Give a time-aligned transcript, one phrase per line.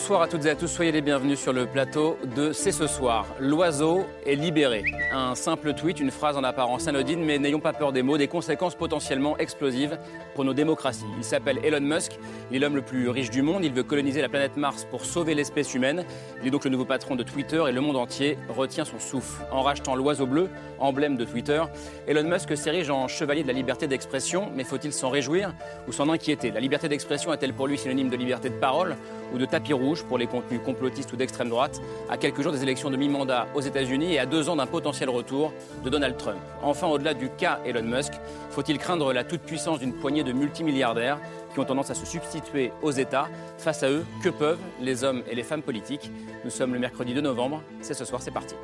[0.00, 2.86] Bonsoir à toutes et à tous, soyez les bienvenus sur le plateau de C'est ce
[2.86, 3.26] soir.
[3.38, 4.82] L'oiseau est libéré.
[5.12, 8.26] Un simple tweet, une phrase en apparence anodine, mais n'ayons pas peur des mots, des
[8.26, 9.98] conséquences potentiellement explosives
[10.34, 11.04] pour nos démocraties.
[11.18, 12.18] Il s'appelle Elon Musk,
[12.50, 15.04] il est l'homme le plus riche du monde, il veut coloniser la planète Mars pour
[15.04, 16.06] sauver l'espèce humaine.
[16.40, 19.44] Il est donc le nouveau patron de Twitter et le monde entier retient son souffle.
[19.52, 21.62] En rachetant l'oiseau bleu, emblème de Twitter,
[22.08, 25.52] Elon Musk s'érige en chevalier de la liberté d'expression, mais faut-il s'en réjouir
[25.86, 26.50] ou s'en inquiéter?
[26.50, 28.96] La liberté d'expression est-elle pour lui synonyme de liberté de parole?
[29.32, 32.62] Ou de tapis rouge pour les contenus complotistes ou d'extrême droite, à quelques jours des
[32.62, 35.52] élections de mi-mandat aux États-Unis et à deux ans d'un potentiel retour
[35.84, 36.38] de Donald Trump.
[36.62, 38.12] Enfin, au-delà du cas Elon Musk,
[38.50, 41.18] faut-il craindre la toute-puissance d'une poignée de multimilliardaires
[41.52, 43.28] qui ont tendance à se substituer aux États
[43.58, 46.10] Face à eux, que peuvent les hommes et les femmes politiques?
[46.44, 48.54] Nous sommes le mercredi 2 novembre, c'est ce soir, c'est parti.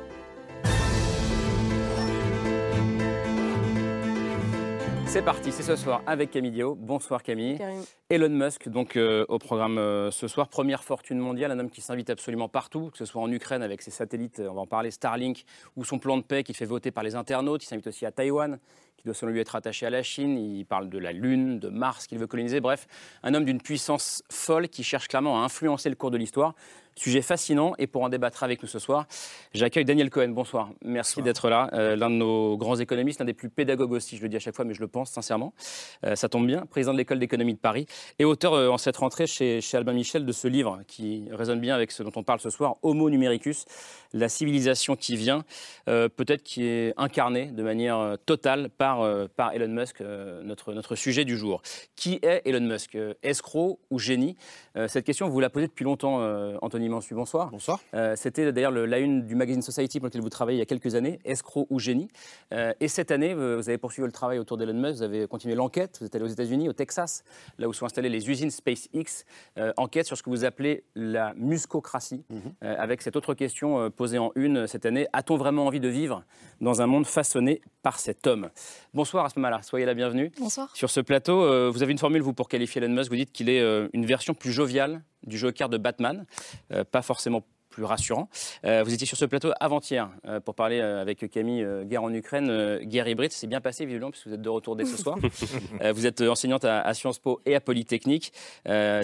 [5.07, 6.75] C'est parti, c'est ce soir avec Camille Dio.
[6.75, 7.57] Bonsoir Camille.
[8.09, 11.79] Elon Musk, donc euh, au programme euh, ce soir, première fortune mondiale, un homme qui
[11.79, 14.91] s'invite absolument partout, que ce soit en Ukraine avec ses satellites, on va en parler,
[14.91, 15.45] Starlink,
[15.77, 17.63] ou son plan de paix qui fait voter par les internautes.
[17.63, 18.59] Il s'invite aussi à Taïwan,
[18.97, 20.37] qui doit selon lui être attaché à la Chine.
[20.37, 22.59] Il parle de la Lune, de Mars qu'il veut coloniser.
[22.59, 22.85] Bref,
[23.23, 26.53] un homme d'une puissance folle qui cherche clairement à influencer le cours de l'histoire.
[26.97, 29.05] Sujet fascinant et pour en débattre avec nous ce soir,
[29.53, 30.29] j'accueille Daniel Cohen.
[30.29, 30.71] Bonsoir.
[30.83, 31.69] Merci d'être là.
[31.73, 34.39] Euh, l'un de nos grands économistes, l'un des plus pédagogues aussi, je le dis à
[34.39, 35.53] chaque fois, mais je le pense sincèrement.
[36.05, 36.65] Euh, ça tombe bien.
[36.65, 37.85] Président de l'école d'économie de Paris
[38.17, 41.59] et auteur euh, en cette rentrée chez, chez Albin Michel de ce livre qui résonne
[41.59, 43.65] bien avec ce dont on parle ce soir, Homo numericus,
[44.17, 45.43] la civilisation qui vient,
[45.85, 50.01] peut-être qui est incarnée de manière totale par, par Elon Musk,
[50.43, 51.61] notre, notre sujet du jour.
[51.95, 54.35] Qui est Elon Musk Escroc ou génie?
[54.87, 56.21] Cette question, vous la posez depuis longtemps,
[56.61, 57.49] Anthony bonsoir.
[57.49, 57.79] Bonsoir.
[57.93, 60.65] Euh, c'était d'ailleurs la une du magazine Society pour lequel vous travaillez il y a
[60.65, 62.09] quelques années, Escroc ou génie.
[62.53, 65.55] Euh, et cette année, vous avez poursuivi le travail autour d'Elon Musk, vous avez continué
[65.55, 67.23] l'enquête, vous êtes allé aux États-Unis, au Texas,
[67.57, 69.25] là où sont installées les usines SpaceX,
[69.57, 72.53] euh, enquête sur ce que vous appelez la muscocratie, mhm.
[72.61, 76.23] avec cette autre question posée en une cette année, a-t-on vraiment envie de vivre
[76.61, 78.49] dans un monde façonné par cet homme?
[78.93, 80.31] Bonsoir à ce moment-là, soyez la bienvenue.
[80.39, 80.69] Bonsoir.
[80.75, 83.49] Sur ce plateau, vous avez une formule, vous, pour qualifier Elon Musk, vous dites qu'il
[83.49, 83.61] est
[83.93, 86.25] une version plus joviale du Joker de Batman,
[86.71, 87.43] euh, pas forcément
[87.77, 88.27] plus rassurant.
[88.65, 92.79] Euh, vous étiez sur ce plateau avant-hier euh, pour parler avec Camille guerre en Ukraine,
[92.81, 93.31] guerre hybride.
[93.31, 95.19] C'est bien passé, évidemment, puisque vous êtes de retour dès ce soir.
[95.93, 98.33] vous êtes enseignante à, Sciences Po et à Polytechnique,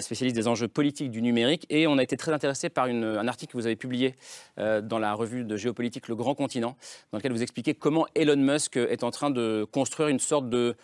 [0.00, 1.66] spécialiste des enjeux politiques du numérique.
[1.70, 4.16] Et on a été très intéressé par un article que vous avez publié
[4.56, 6.76] dans la revue de géopolitique Le Grand Continent,
[7.12, 10.74] dans lequel vous expliquez comment Elon Musk est en train de construire une sorte de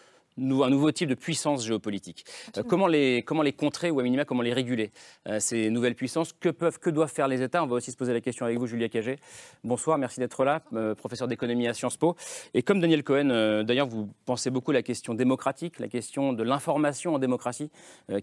[0.41, 2.25] un nouveau type de puissance géopolitique.
[2.57, 4.91] Euh, comment, les, comment les contrer ou à minima comment les réguler
[5.29, 7.63] euh, Ces nouvelles puissances, que peuvent, que doivent faire les États?
[7.63, 9.19] On va aussi se poser la question avec vous, Julia Cagé.
[9.65, 12.17] Bonsoir, merci d'être là, euh, professeur d'économie à Sciences Po.
[12.55, 16.43] Et comme Daniel Cohen, d'ailleurs, vous pensez beaucoup à la question démocratique, la question de
[16.43, 17.71] l'information en démocratie,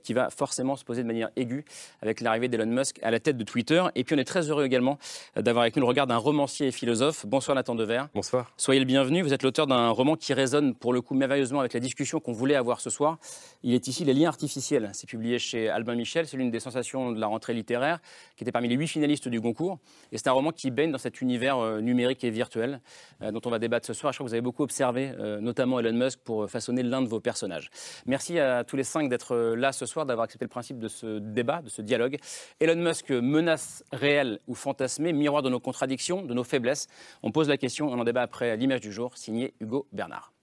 [0.04, 1.66] qui va forcément se poser de manière aiguë
[2.02, 3.84] avec l'arrivée d'Elon Musk à la tête de Twitter.
[3.96, 4.98] Et puis on est très heureux également
[5.36, 7.26] d'avoir avec nous le regard d'un romancier et philosophe.
[7.26, 8.04] Bonsoir Nathan Dever.
[8.14, 8.52] Bonsoir.
[8.58, 9.22] Soyez le bienvenu.
[9.22, 12.31] Vous êtes l'auteur d'un roman qui résonne pour le coup merveilleusement avec la discussion qu'on
[12.31, 13.18] voulait avoir ce soir.
[13.63, 14.90] Il est ici Les liens artificiels.
[14.94, 16.28] C'est publié chez Albin Michel.
[16.28, 18.00] C'est l'une des sensations de la rentrée littéraire,
[18.35, 19.79] qui était parmi les huit finalistes du concours.
[20.12, 22.81] Et c'est un roman qui baigne dans cet univers euh, numérique et virtuel
[23.22, 24.13] euh, dont on va débattre ce soir.
[24.13, 27.07] Je crois que vous avez beaucoup observé, euh, notamment Elon Musk, pour façonner l'un de
[27.07, 27.69] vos personnages.
[28.06, 31.19] Merci à tous les cinq d'être là ce soir, d'avoir accepté le principe de ce
[31.19, 32.18] débat, de ce dialogue.
[32.59, 36.88] Elon Musk, menace réelle ou fantasmée, miroir de nos contradictions, de nos faiblesses.
[37.24, 40.37] On pose la question, on en débat après l'image du jour, signé Hugo Bernard.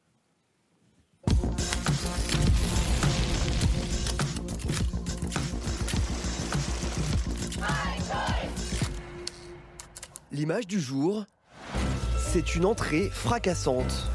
[10.35, 11.25] L'image du jour,
[12.19, 14.09] c'est une entrée fracassante.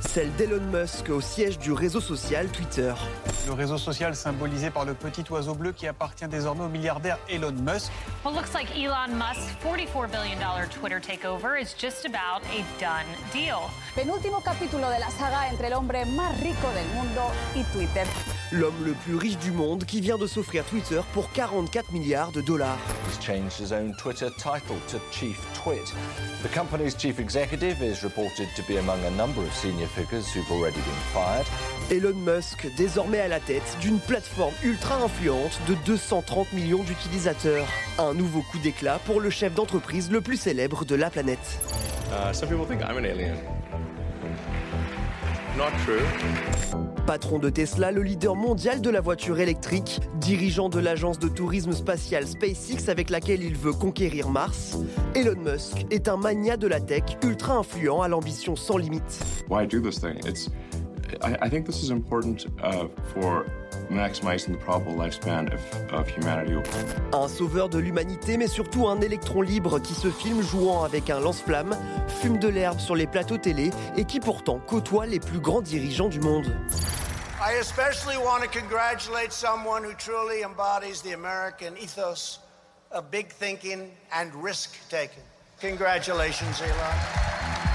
[0.00, 2.94] Celle d'Elon Musk au siège du réseau social Twitter.
[3.44, 7.52] Le réseau social symbolisé par le petit oiseau bleu qui appartient désormais au milliardaire Elon
[7.52, 7.90] Musk.
[8.24, 13.68] Well, looks like Elon Musk's $44 billion Twitter takeover is just about a done deal.
[13.96, 17.22] Penúltimo capítulo de la saga entre el hombre más rico del mundo
[17.56, 18.06] y Twitter.
[18.52, 22.42] L'homme le plus riche du monde qui vient de s'offrir Twitter pour 44 milliards de
[22.42, 22.76] dollars.
[23.08, 25.94] He's changed his own Twitter title to Chief Twit.
[26.42, 30.50] The company's chief executive is reported to be among a number of senior figures who've
[30.50, 31.46] already been fired.
[31.90, 37.66] Elon Musk, désormais à la tête d'une plateforme ultra influente de 230 millions d'utilisateurs.
[37.98, 41.58] Un nouveau coup d'éclat pour le chef d'entreprise le plus célèbre de la planète.
[42.10, 43.34] Uh, some people think I'm an alien.
[45.56, 46.00] Not true.
[47.06, 51.72] Patron de Tesla, le leader mondial de la voiture électrique, dirigeant de l'agence de tourisme
[51.72, 54.78] spatial SpaceX avec laquelle il veut conquérir Mars,
[55.14, 59.20] Elon Musk est un mania de la tech ultra influent à l'ambition sans limite.
[59.50, 60.16] Why do this thing?
[60.26, 60.48] It's,
[61.22, 63.44] I, I think this is important uh, for
[63.92, 65.60] maximizing the probable lifespan of,
[65.92, 66.54] of humanity.
[67.12, 71.20] Un sauveur de l'humanité, mais surtout un électron libre qui se filme jouant avec un
[71.20, 71.76] lance-flamme,
[72.08, 76.08] fume de l'herbe sur les plateaux télé et qui pourtant côtoie les plus grands dirigeants
[76.08, 76.46] du monde.
[77.40, 82.38] I especially want to congratulate someone who truly embodies the American ethos
[82.92, 85.24] of big thinking and risk taking.
[85.60, 87.71] Congratulations, Elon.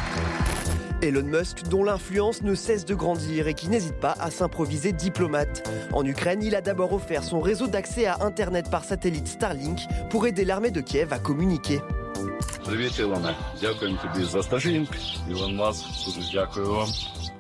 [1.03, 5.69] Elon Musk, dont l'influence ne cesse de grandir et qui n'hésite pas à s'improviser diplomate.
[5.93, 9.81] En Ukraine, il a d'abord offert son réseau d'accès à Internet par satellite Starlink
[10.11, 11.81] pour aider l'armée de Kiev à communiquer.
[12.65, 13.35] Привіт, Ілоне.
[13.61, 14.89] Дякуємо тобі за Starlink.
[15.31, 16.89] Ілон Маск, дуже дякую вам.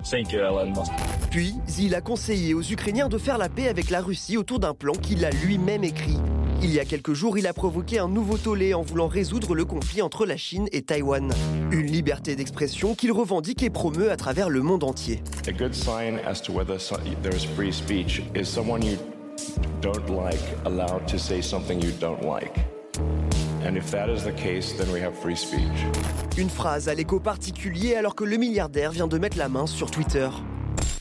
[0.04, 0.92] Thank you, Elon Musk.
[1.30, 4.74] Puis, il a conseillé aux Ukrainiens de faire la paix avec la Russie autour d'un
[4.74, 6.18] plan qu'il a lui-même écrit.
[6.63, 9.63] Il y a quelques jours, il a provoqué un nouveau tollé en voulant résoudre le
[9.63, 11.31] conflit entre la Chine et Taïwan.
[11.71, 15.21] Une liberté d'expression qu'il revendique et promeut à travers le monde entier.
[15.47, 18.97] A good sign as to whether so- there's free speech is someone you
[19.81, 22.53] don't like allowed to say something you don't like.
[23.65, 25.85] And if that is the case, then we have free speech.
[26.37, 29.91] Une phrase à l'écho particulier alors que le milliardaire vient de mettre la main sur
[29.91, 30.29] Twitter.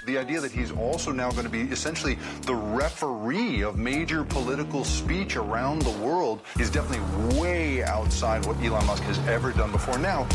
[0.06, 4.84] The idea that he's also now going to be essentially the referee of major political
[4.84, 9.98] speech around the world is definitely way outside what Elon Musk has ever done before.
[9.98, 10.26] Now,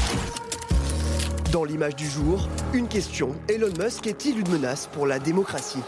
[1.54, 5.84] Dans l'image du jour, une question Elon Musk est-il une menace pour la démocratie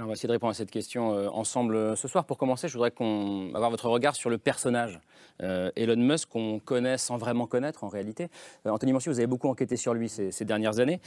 [0.00, 2.24] Alors, on va essayer de répondre à cette question euh, ensemble euh, ce soir.
[2.24, 4.98] Pour commencer, je voudrais qu'on avoir votre regard sur le personnage
[5.42, 8.28] euh, Elon Musk qu'on connaît sans vraiment connaître en réalité.
[8.64, 11.02] Anthony Mancy, vous avez beaucoup enquêté sur lui ces, dernières années.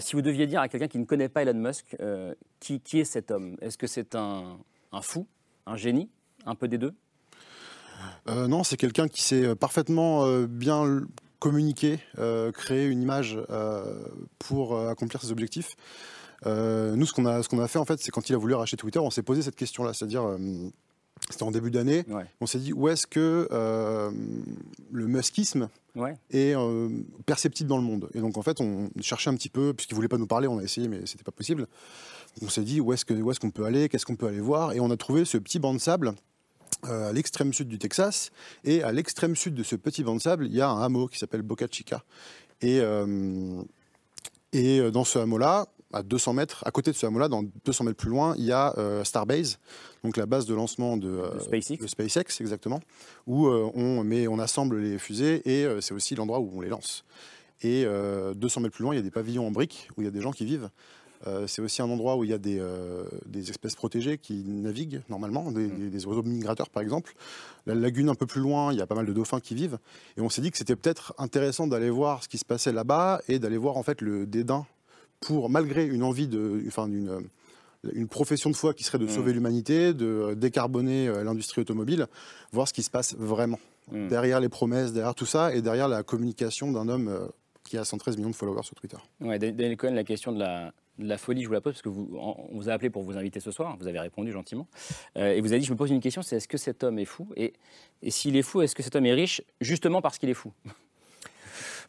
[0.00, 1.94] Si vous deviez dire à quelqu'un qui ne connaît pas Elon Musk,
[2.60, 3.58] qui, est cet homme?
[3.60, 4.56] Est-ce que c'est un,
[5.02, 5.26] fou,
[5.66, 6.08] un génie,
[6.46, 6.94] un peu des deux?
[8.26, 11.02] Non, c'est quelqu'un qui sait parfaitement bien
[11.40, 13.38] communiquer, euh, créer une image
[14.38, 15.76] pour accomplir ses objectifs.
[16.46, 18.38] Euh, nous, ce qu'on a, ce qu'on a fait, en fait, c'est quand il a
[18.38, 20.38] voulu racheter Twitter, on s'est posé cette question-là, c'est-à-dire, euh,
[21.30, 22.24] c'était en début d'année, Ouais.
[22.40, 24.10] on s'est dit où est-ce que euh,
[24.92, 26.16] le muskisme Ouais.
[26.30, 26.88] est euh,
[27.26, 28.08] perceptible dans le monde?
[28.14, 30.58] Et donc, en fait, on cherchait un petit peu, puisqu'il voulait pas nous parler, on
[30.58, 31.66] a essayé, mais c'était pas possible.
[32.42, 34.40] On s'est dit où est-ce que- où est-ce qu'on peut aller, qu'est-ce qu'on peut aller
[34.40, 36.14] voir, et on a trouvé ce petit banc de sable
[36.88, 38.30] euh, à l'extrême sud du Texas.
[38.64, 41.08] Et à l'extrême sud de ce petit banc de sable, il y a un hameau
[41.08, 42.02] qui s'appelle Boca Chica.
[42.62, 42.80] Et,
[44.52, 47.96] et dans ce hameau-là, à 200 mètres, à côté de ce hameau-là, dans 200 mètres
[47.96, 49.58] plus loin, il y a euh, Starbase,
[50.04, 51.78] donc la base de lancement de, euh, De SpaceX.
[51.78, 52.80] de SpaceX, exactement,
[53.26, 56.68] où euh, on, met, on assemble les fusées et c'est aussi l'endroit où on les
[56.68, 57.04] lance.
[57.62, 60.04] Et euh, 200 mètres plus loin, il y a des pavillons en briques où il
[60.04, 60.70] y a des gens qui vivent.
[61.46, 62.64] C'est aussi un endroit où il y a des,
[63.26, 67.12] des espèces protégées qui naviguent normalement, des, des- des oiseaux migrateurs par exemple.
[67.66, 69.78] La lagune un peu plus loin, il y a pas mal de dauphins qui vivent.
[70.16, 73.20] Et on s'est dit que c'était peut-être intéressant d'aller voir ce qui se passait là-bas
[73.28, 74.64] et d'aller voir en fait le dédain
[75.20, 77.20] pour, malgré une envie de, enfin euh,
[77.92, 82.06] une profession de foi qui serait de sauver l'humanité, de euh, décarboner euh, l'industrie automobile,
[82.52, 83.58] voir ce qui se passe vraiment
[83.90, 84.06] Mm.
[84.08, 87.28] derrière les promesses, derrière tout ça et derrière la communication d'un homme
[87.64, 88.98] qui a 113 millions de followers sur Twitter.
[89.20, 91.82] Ouais, Daniel Cohen, la question de la, de la folie, je vous la pose parce
[91.82, 94.32] que vous, on on vous a appelé pour vous inviter ce soir, vous avez répondu
[94.32, 94.68] gentiment.
[95.16, 96.98] Euh, et vous avez dit, je me pose une question, c'est est-ce que cet homme
[96.98, 97.28] est fou?
[97.36, 97.52] Et,
[98.02, 99.42] et s'il est fou, est-ce que cet homme est riche?
[99.60, 100.52] Justement parce qu'il est fou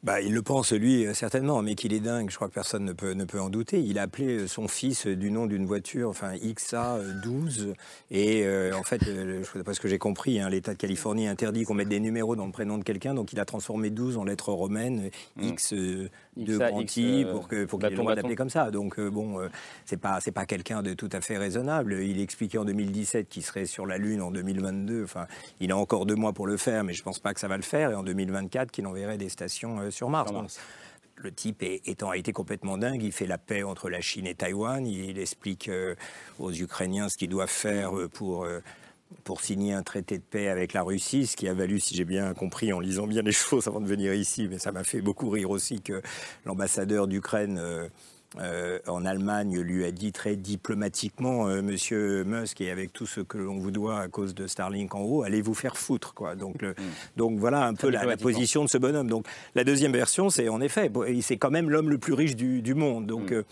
[0.04, 2.84] Bah, il le pense, lui, euh, certainement, mais qu'il est dingue, je crois que personne
[2.86, 3.80] ne peut, ne peut en douter.
[3.84, 7.74] Il a appelé euh, son fils euh, du nom d'une voiture, enfin XA12,
[8.10, 11.28] et euh, en fait, euh, je- d'après ce que j'ai compris, hein, l'État de Californie
[11.28, 14.18] interdit qu'on mette des numéros dans le prénom de quelqu'un, donc il a transformé 12
[14.18, 15.44] en lettres romaines, Mm.
[15.50, 18.36] X euh, de XA, grand X, I, pour que pour qu'il ait le droit d'appeler
[18.36, 18.72] comme ça.
[18.72, 19.38] Donc bon,
[19.86, 22.00] c'est pas c'est pas quelqu'un de tout à fait raisonnable.
[22.02, 25.04] Il expliquait en 2017 qu'il serait sur la Lune en 2022.
[25.04, 25.28] Enfin,
[25.60, 27.58] il a encore deux mois pour le faire, mais je pense pas que ça va
[27.58, 27.92] le faire.
[27.92, 30.28] Et en 2024, qu'il enverrait des stations sur Mars.
[30.30, 30.60] Sur Donc, Mars.
[31.16, 33.04] le type est, est en réalité complètement dingue.
[33.04, 34.86] Il fait la paix entre la Chine et Taïwan.
[34.86, 35.96] Il, explique euh,
[36.40, 38.44] aux Ukrainiens ce qu'ils doivent faire euh, pour.
[38.46, 38.62] euh,
[39.26, 42.06] pour signer un traité de paix avec la Russie, ce qui a valu, si j'ai
[42.06, 45.02] bien compris, en lisant bien les choses avant de venir ici, mais ça m'a fait
[45.02, 46.02] beaucoup rire aussi que
[46.46, 47.90] l'ambassadeur d'Ukraine euh,
[48.40, 53.20] euh, en Allemagne lui a dit très diplomatiquement, euh, Monsieur Musk, et avec tout ce
[53.22, 56.36] que l'on vous doit à cause de Starlink en haut, allez vous faire foutre, quoi.
[56.36, 56.74] Donc, le-
[57.18, 59.08] donc voilà un peu la, position de ce bonhomme.
[59.08, 60.90] Donc la deuxième version, c'est en effet,
[61.22, 63.06] c'est quand même l'homme le plus riche du, du monde.
[63.06, 63.44] Donc euh,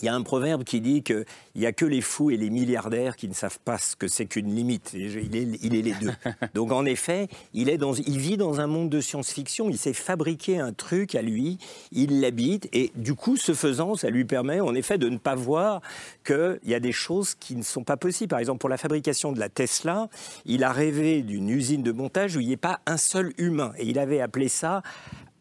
[0.00, 1.24] il y a un proverbe qui dit qu'il
[1.56, 4.26] n'y a que les fous et les milliardaires qui ne savent pas ce que c'est
[4.26, 4.92] qu'une limite.
[4.94, 6.12] Il est, il est, les deux.
[6.54, 9.68] Donc en effet, il, est dans, il vit dans un monde de science-fiction.
[9.68, 11.58] Il s'est fabriqué un truc à lui,
[11.92, 15.34] il l'habite, et du coup, ce faisant, ça lui permet en effet de ne pas
[15.34, 15.80] voir
[16.24, 18.30] qu'il y a des choses qui ne sont pas possibles.
[18.30, 20.08] Par exemple, pour la fabrication de la Tesla,
[20.44, 23.72] il a rêvé d'une usine de montage où il n'y ait pas un seul humain.
[23.78, 24.82] Et il avait appelé ça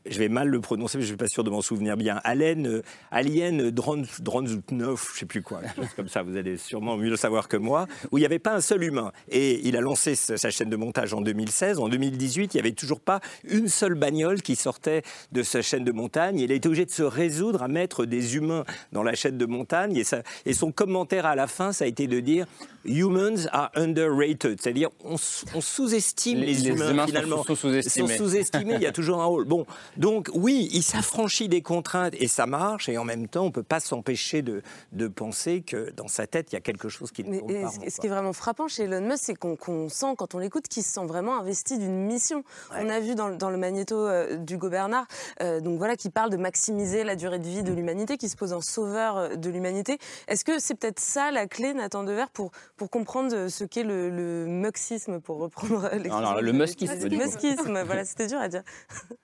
[0.05, 2.19] je vais mal le prononcer, mais je ne suis pas sûr de m'en souvenir bien.
[2.23, 2.81] Allen, euh,
[3.11, 5.61] Alien Dronzutnov, je ne sais plus quoi,
[5.95, 8.55] comme ça, vous allez sûrement mieux le savoir que moi, où il n'y avait pas
[8.55, 9.11] un seul humain.
[9.29, 11.79] Et il a lancé sa chaîne de montage en 2016.
[11.79, 15.83] En 2018, il n'y avait toujours pas une seule bagnole qui sortait de sa chaîne
[15.83, 16.39] de montagne.
[16.39, 19.45] Il a été obligé de se résoudre à mettre des humains dans la chaîne de
[19.45, 19.95] montagne.
[19.97, 22.45] Et, ça, et son commentaire à la fin, ça a été de dire
[22.83, 27.43] Humans are underrated, c'est-à-dire on, sous-estime les, humains, finalement.
[27.43, 28.17] Sont sous-estimés.
[28.17, 28.73] Sont sous-estimés.
[28.75, 29.45] il y a toujours un rôle.
[29.45, 29.65] Bon,
[29.97, 32.89] donc oui, il s'affranchit des contraintes et ça marche.
[32.89, 36.27] Et en même temps, on ne peut pas s'empêcher de, de, penser que dans sa
[36.27, 37.71] tête, il y a quelque chose qui ne tourne pas.
[37.89, 40.83] Ce qui est vraiment frappant chez Elon Musk, c'est qu'on sent, quand on l'écoute, qu'il
[40.83, 42.43] se sent vraiment investi d'une mission.
[42.71, 45.05] On a vu dans, le magnéto euh, d'Hugo Bernard,
[45.41, 48.35] euh, donc voilà, qui parle de maximiser la durée de vie de l'humanité, qui se
[48.35, 49.97] pose en sauveur euh, de l'humanité.
[50.27, 54.09] Est-ce que c'est peut-être ça la clé, Nathan Dever, pour, pour comprendre ce qu'est le,
[54.09, 57.09] le muxisme, pour reprendre l'expression le muskisme.
[57.09, 58.63] Le muskisme, voilà, c'était dur à dire.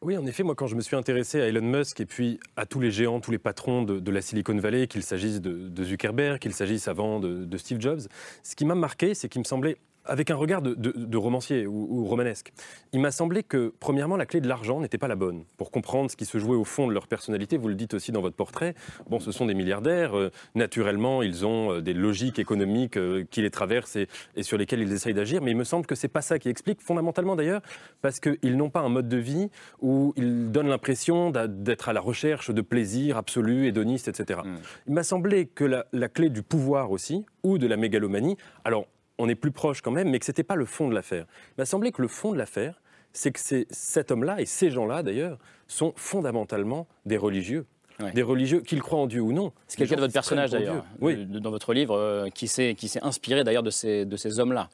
[0.01, 2.65] Oui, en effet, moi, quand je me suis intéressé à Elon Musk et puis à
[2.65, 6.53] tous les géants, tous les patrons de, la Silicon Valley, qu'il s'agisse de, Zuckerberg, qu'il
[6.53, 8.01] s'agisse avant de, Steve Jobs,
[8.43, 12.53] ce qui m'a marqué, c'est qu'il me semblait avec un regard de, romancier ou, romanesque.
[12.93, 15.43] Il m'a semblé que, premièrement, la clé de l'argent n'était pas la bonne.
[15.57, 18.11] Pour comprendre ce qui se jouait au fond de leur personnalité, vous le dites aussi
[18.11, 18.75] dans votre portrait,
[19.09, 23.41] bon, ce sont des milliardaires, euh, naturellement, ils ont euh, des logiques économiques euh, qui
[23.41, 24.07] les traversent et,
[24.41, 26.81] sur lesquelles ils essayent d'agir, mais il me semble que c'est pas ça qui explique,
[26.81, 27.61] fondamentalement d'ailleurs,
[28.01, 29.49] parce qu'ils n'ont pas un mode de vie
[29.81, 34.41] où ils donnent l'impression d'être à la recherche de plaisir absolu, hédoniste, etc.
[34.43, 34.55] Hmm.
[34.87, 38.87] Il m'a semblé que la, la clé du pouvoir aussi, ou de la mégalomanie, alors
[39.17, 41.25] on est plus proche quand même, mais que ce n'était pas le fond de l'affaire.
[41.51, 42.81] Il m'a semblé que le fond de l'affaire,
[43.13, 47.65] c'est que cet homme-là, et ces gens-là d'ailleurs, sont fondamentalement des religieux.
[48.13, 49.51] Des religieux, qu'ils croient en Dieu ou non.
[49.67, 51.25] C'est quelqu'un de votre personnage d'ailleurs, oui.
[51.25, 54.69] dans votre livre, euh, qui s'est inspiré d'ailleurs de ces, de ces hommes-là.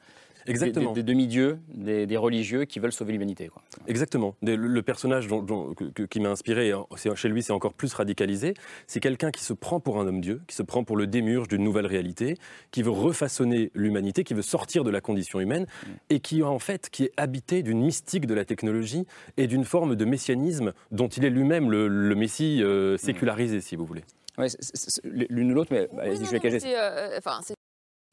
[0.46, 0.92] Exactement.
[0.92, 3.50] Des, demi-dieux, des, religieux qui veulent sauver l'humanité.
[3.86, 4.34] Exactement.
[4.42, 5.28] le, personnage
[6.10, 6.72] qui m'a inspiré,
[7.14, 8.54] chez lui c'est encore plus radicalisé,
[8.86, 11.64] c'est quelqu'un qui se prend pour un homme-dieu, qui se prend pour le démurge d'une
[11.64, 12.36] nouvelle réalité,
[12.70, 15.90] qui veut refaçonner l'humanité, qui veut sortir de la condition humaine, mm.
[16.10, 19.96] et qui en fait qui est habité d'une mystique de la technologie et d'une forme
[19.96, 24.04] de messianisme dont il est lui-même le, messie euh, sécularisé, si vous voulez.
[25.04, 26.60] l'une ou l'autre, mais je vais cacher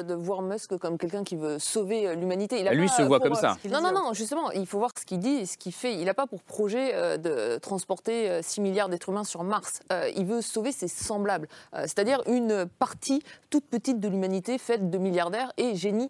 [0.03, 2.60] de voir Musk comme quelqu'un qui veut sauver euh, l'humanité.
[2.60, 3.58] Il Lui se voit comme ça.
[3.65, 5.96] Euh, non, non, non, justement, il faut voir ce qu'il dit et ce qu'il fait.
[5.96, 9.81] Il n'a pas pour projet euh, de transporter 6 milliards d'êtres humains sur Mars.
[10.15, 15.51] il veut sauver ses semblables, c'est-à-dire une partie toute petite de l'humanité faite de milliardaires
[15.58, 16.10] et génies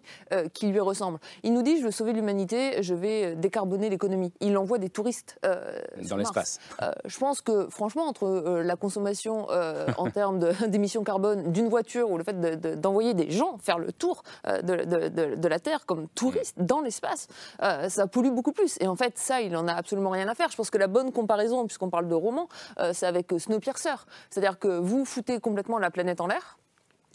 [0.52, 1.18] qui lui ressemblent.
[1.42, 4.32] Il nous dit, je veux sauver l'humanité, je vais décarboner l'économie.
[4.40, 6.58] Il envoie des touristes dans l'espace.
[7.04, 9.48] je pense que, franchement, entre la consommation
[9.96, 14.22] en termes d'émissions carbone d'une voiture ou le fait d'envoyer des gens faire le tour
[14.46, 17.28] euh, de, la Terre comme touriste dans l'espace,
[17.62, 18.78] euh, ça pollue beaucoup plus.
[18.80, 20.50] Et en fait, ça, il n'en a absolument rien à faire.
[20.50, 22.48] Je pense que la bonne comparaison, puisqu'on parle de roman,
[22.78, 24.06] euh, c'est avec Snowpiercer.
[24.30, 26.58] C'est-à-dire que vous foutez complètement la planète en l'air,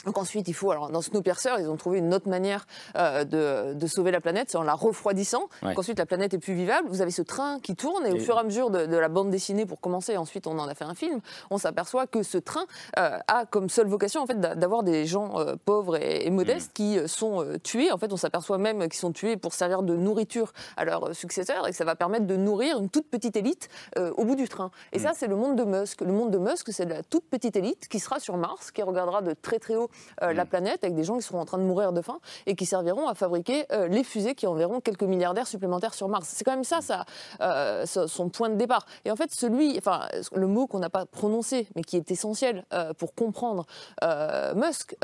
[0.07, 3.87] donc ensuite, il faut, alors dans Snowpiercer, ils ont trouvé une autre manière euh, de,
[3.87, 5.49] sauver la planète, c'est en la refroidissant.
[5.61, 6.87] Donc ensuite, la planète est plus vivable.
[6.87, 9.29] Vous avez ce train qui tourne et, au fur et à mesure de, la bande
[9.29, 11.19] dessinée pour commencer, ensuite on en a fait un film,
[11.51, 12.65] on s'aperçoit que ce train
[12.97, 16.73] euh, a comme seule vocation en fait d'avoir des gens euh, pauvres et, modestes mm.
[16.73, 17.91] qui sont tués.
[17.91, 21.67] En fait, on s'aperçoit même qu'ils sont tués pour servir de nourriture à leurs successeurs
[21.67, 24.71] et que ça va permettre de nourrir une toute petite élite au bout du train.
[24.93, 25.01] Et mm.
[25.01, 25.99] ça, c'est le monde de Musk.
[25.99, 29.21] Le monde de Musk, c'est la toute petite élite qui sera sur Mars, qui regardera
[29.21, 29.89] de très très haut
[30.23, 30.47] euh, la mm.
[30.47, 33.07] planète avec des gens qui seront en train de mourir de faim et qui serviront
[33.07, 36.29] à fabriquer euh, les fusées qui enverront quelques milliardaires supplémentaires sur Mars.
[36.33, 37.05] C'est quand même ça, ça
[37.41, 38.85] euh, son point de départ.
[39.05, 42.65] Et en fait, celui, enfin, le mot qu'on n'a pas prononcé, mais qui est essentiel
[42.97, 43.65] pour comprendre
[44.55, 44.95] Musk,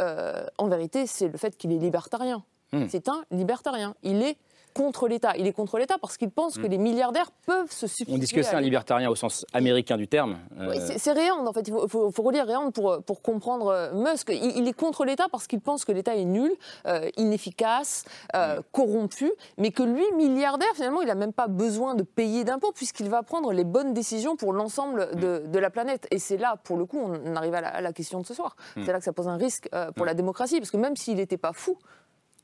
[0.57, 2.43] en vérité, c'est le fait qu'il est libertarien.
[2.71, 2.85] Mm.
[2.89, 3.95] C'est un libertarien.
[4.03, 4.37] Il est
[4.73, 5.33] contre l'État.
[5.37, 6.71] Il est contre l'État parce qu'il pense que hmm.
[6.71, 8.13] les milliardaires peuvent se substituer.
[8.13, 10.39] On dit que c'est un libertarien au sens américain du terme.
[10.57, 10.95] Oui, euh.
[10.97, 11.67] c'est Réand, en fait.
[11.67, 14.29] Il faut, relire Réand pour, pour comprendre euh, Musk.
[14.29, 16.51] Il, est contre l'État parce qu'il pense que l'État est nul,
[16.87, 18.61] euh, inefficace, hmm.
[18.71, 23.09] corrompu, mais que lui, milliardaire, finalement, il n'a même pas besoin de payer d'impôts puisqu'il
[23.09, 25.51] va prendre les bonnes décisions pour l'ensemble hmm.
[25.51, 26.07] de, la planète.
[26.11, 28.55] Et c'est là, pour le coup, on arrive à la, question de ce soir.
[28.75, 31.37] C'est là que ça pose un risque pour la démocratie, parce que même s'il n'était
[31.37, 31.77] pas fou,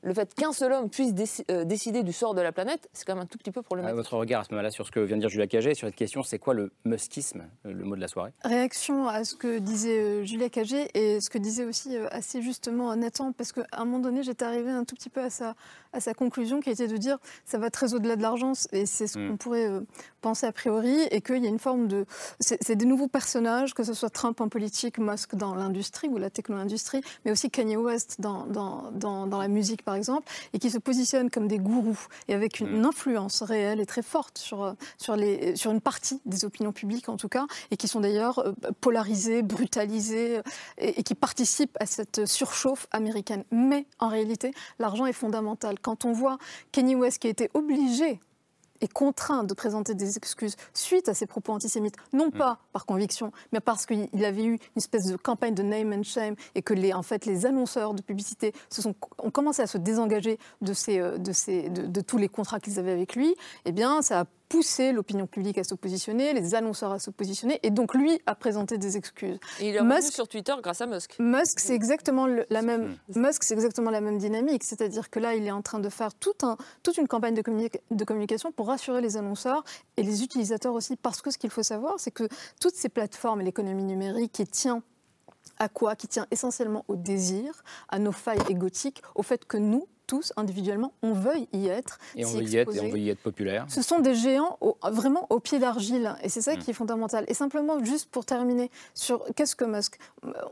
[0.02, 3.04] le fait qu'un seul homme puisse déci- euh, décider du sort de la planète, c'est
[3.04, 3.96] quand même un tout petit peu À problématique.
[3.96, 5.96] votre regard à ce moment-là sur ce que vient de dire Julia Cagé, sur cette
[5.96, 8.32] question, c'est quoi le muskisme, euh, le mot de la soirée?
[8.44, 12.40] Réaction à ce que disait euh, Julia Cagé et ce que disait aussi euh, assez
[12.42, 15.54] justement Nathan, parce qu'à un moment donné, j'étais arrivée un tout petit peu à sa,
[15.92, 19.06] à sa conclusion qui était de dire ça va très au-delà de l'argent et c'est
[19.06, 19.28] ce Mm.
[19.30, 19.68] qu'on pourrait
[20.20, 22.06] penser a priori et qu'il y a une forme de.
[22.38, 26.30] C'est des nouveaux personnages, que ce soit Trump en politique, Musk dans l'industrie ou la
[26.30, 30.70] techno-industrie, mais aussi Kanye West dans, dans, dans, dans la musique par exemple, et qui
[30.70, 34.74] se positionnent comme des gourous et avec une, une influence réelle et très forte sur,
[34.98, 38.38] sur, les, sur une partie des opinions publiques en tout cas, et qui sont d'ailleurs
[38.40, 40.42] euh, polarisées, brutalisées, euh,
[40.78, 43.44] et, et qui participent à cette surchauffe américaine.
[43.50, 45.78] Mais en réalité, l'argent est fondamental.
[45.80, 46.38] Quand on voit
[46.72, 48.20] Kanye West qui a été obligé
[48.80, 53.32] et contraint de présenter des excuses suite à ses propos antisémites, non pas par conviction,
[53.52, 56.74] mais parce qu'il avait eu une espèce de campagne de name and shame et que
[56.74, 60.72] les, en fait, les annonceurs de publicité se sont, ont commencé à se désengager de,
[60.72, 63.34] ces, euh, de, ces, de, de tous les contrats qu'ils avaient avec lui,
[63.64, 67.60] eh bien, ça a poussé l'opinion publique à se positionner, les annonceurs à se positionner,
[67.62, 69.38] et donc lui a présenté des excuses.
[69.60, 71.14] Et il est revenu sur Twitter grâce à Musk.
[71.20, 72.96] Musk, c'est exactement le- la même.
[73.14, 76.12] Musk, c'est exactement la même dynamique, c'est-à-dire que là, il est en train de faire
[76.12, 79.62] tout un, toute une campagne de, communi- de communication pour rassurer les annonceurs
[79.96, 82.28] et les utilisateurs aussi, parce que ce qu'il faut savoir, c'est que
[82.60, 84.82] toutes ces plateformes et l'économie numérique qui tient
[85.60, 85.94] à quoi?
[85.94, 90.92] Qui tient essentiellement au désir, à nos failles égotiques, au fait que nous, tous, individuellement,
[91.02, 91.98] on veuille y être.
[92.16, 93.64] Et on veut y être, et on veut y être populaire.
[93.68, 96.58] Ce sont des géants au- vraiment au pied d'argile et c'est ça Mm.
[96.58, 97.24] qui est fondamental.
[97.28, 99.98] Et simplement, juste pour terminer sur qu'est-ce que Musk,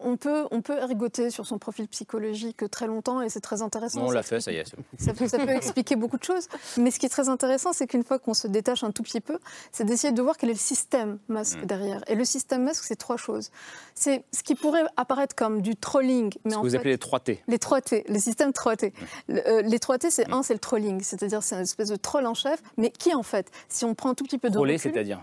[0.03, 4.01] on peut, on peut ergoter sur son profil psychologique très longtemps et c'est très intéressant.
[4.01, 4.73] Non, on l'a fait, ça y est.
[4.99, 6.47] ça peut, ça peut expliquer beaucoup de choses.
[6.77, 9.21] Mais ce qui est très intéressant, c'est qu'une fois qu'on se détache un tout petit
[9.21, 9.39] peu,
[9.73, 11.67] c'est d'essayer de voir quel est le système Musk Mm.
[11.67, 12.01] derrière.
[12.07, 13.51] Et le système Musk, c'est trois choses.
[13.95, 16.99] C'est ce qui pourrait apparaître comme du trolling, mais Ce que vous fait, appelez les
[16.99, 17.43] 3T.
[17.49, 18.93] les 3T, le système 3T.
[19.29, 22.27] Le- euh, les 3T, c'est un, c'est le trolling, c'est-à-dire c'est une espèce de troll
[22.27, 24.79] en chef, mais qui en fait, si on prend un tout petit peu de Troller,
[24.79, 25.21] c'est-à-dire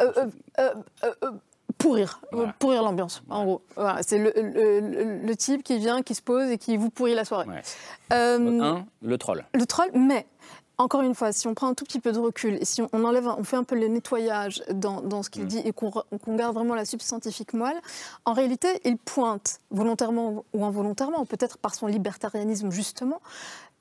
[0.00, 0.26] euh,
[0.58, 0.74] euh,
[1.22, 1.30] euh,
[1.78, 2.20] pourrir,
[2.58, 3.62] pourrir l'ambiance, en gros.
[3.76, 6.90] Voilà, c'est le, le- le- le type qui vient, qui se pose et qui vous
[6.90, 7.46] pourrit la soirée.
[8.12, 9.44] Euh, un, le troll.
[9.54, 10.26] le troll, mais
[10.80, 12.88] encore une fois, si on prend un tout petit peu de recul et si on,
[12.92, 15.72] on enlève, un- on fait un peu le nettoyage dans, dans ce qu'il dit et
[15.72, 15.92] qu'on
[16.28, 17.80] garde vraiment la substantifique moelle,
[18.24, 23.20] en réalité, il pointe volontairement ou involontairement, peut-être par son libertarianisme justement,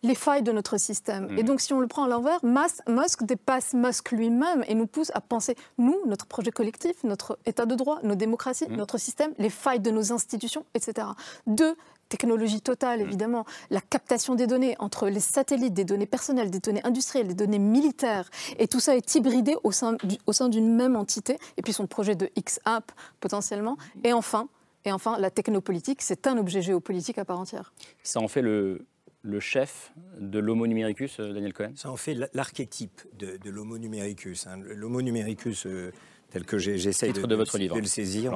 [0.01, 1.25] les failles de notre système.
[1.33, 1.39] Mm.
[1.39, 5.11] Et donc, si on le prend à l'envers, Musk dépasse Musk lui-même et nous pousse
[5.13, 8.75] à penser, nous, notre projet collectif, notre état de droit, nos démocraties, Mm.
[8.77, 11.07] notre système, les failles de nos institutions, etc.
[11.47, 11.75] Deux,
[12.09, 16.81] technologie totale, évidemment, la captation des données entre les satellites, des données personnelles, des données
[16.83, 20.75] industrielles, des données militaires, et tout ça est hybridé au sein, du- au sein d'une
[20.75, 23.77] même entité, et puis son projet de X-App, potentiellement.
[24.03, 24.47] Et enfin,
[24.85, 27.73] et enfin, la technopolitique, c'est un objet géopolitique à part entière.
[28.01, 28.85] Ça en fait le,
[29.21, 31.73] le chef de l'homo numericus, euh, Daniel Cohen?
[31.75, 34.47] Ça en fait l'archétype de, de l'homo numericus.
[34.47, 34.57] hein.
[34.63, 35.91] L'homo numericus, euh,
[36.31, 38.31] tel que j'essaie de, de votre le- livre, de le saisir,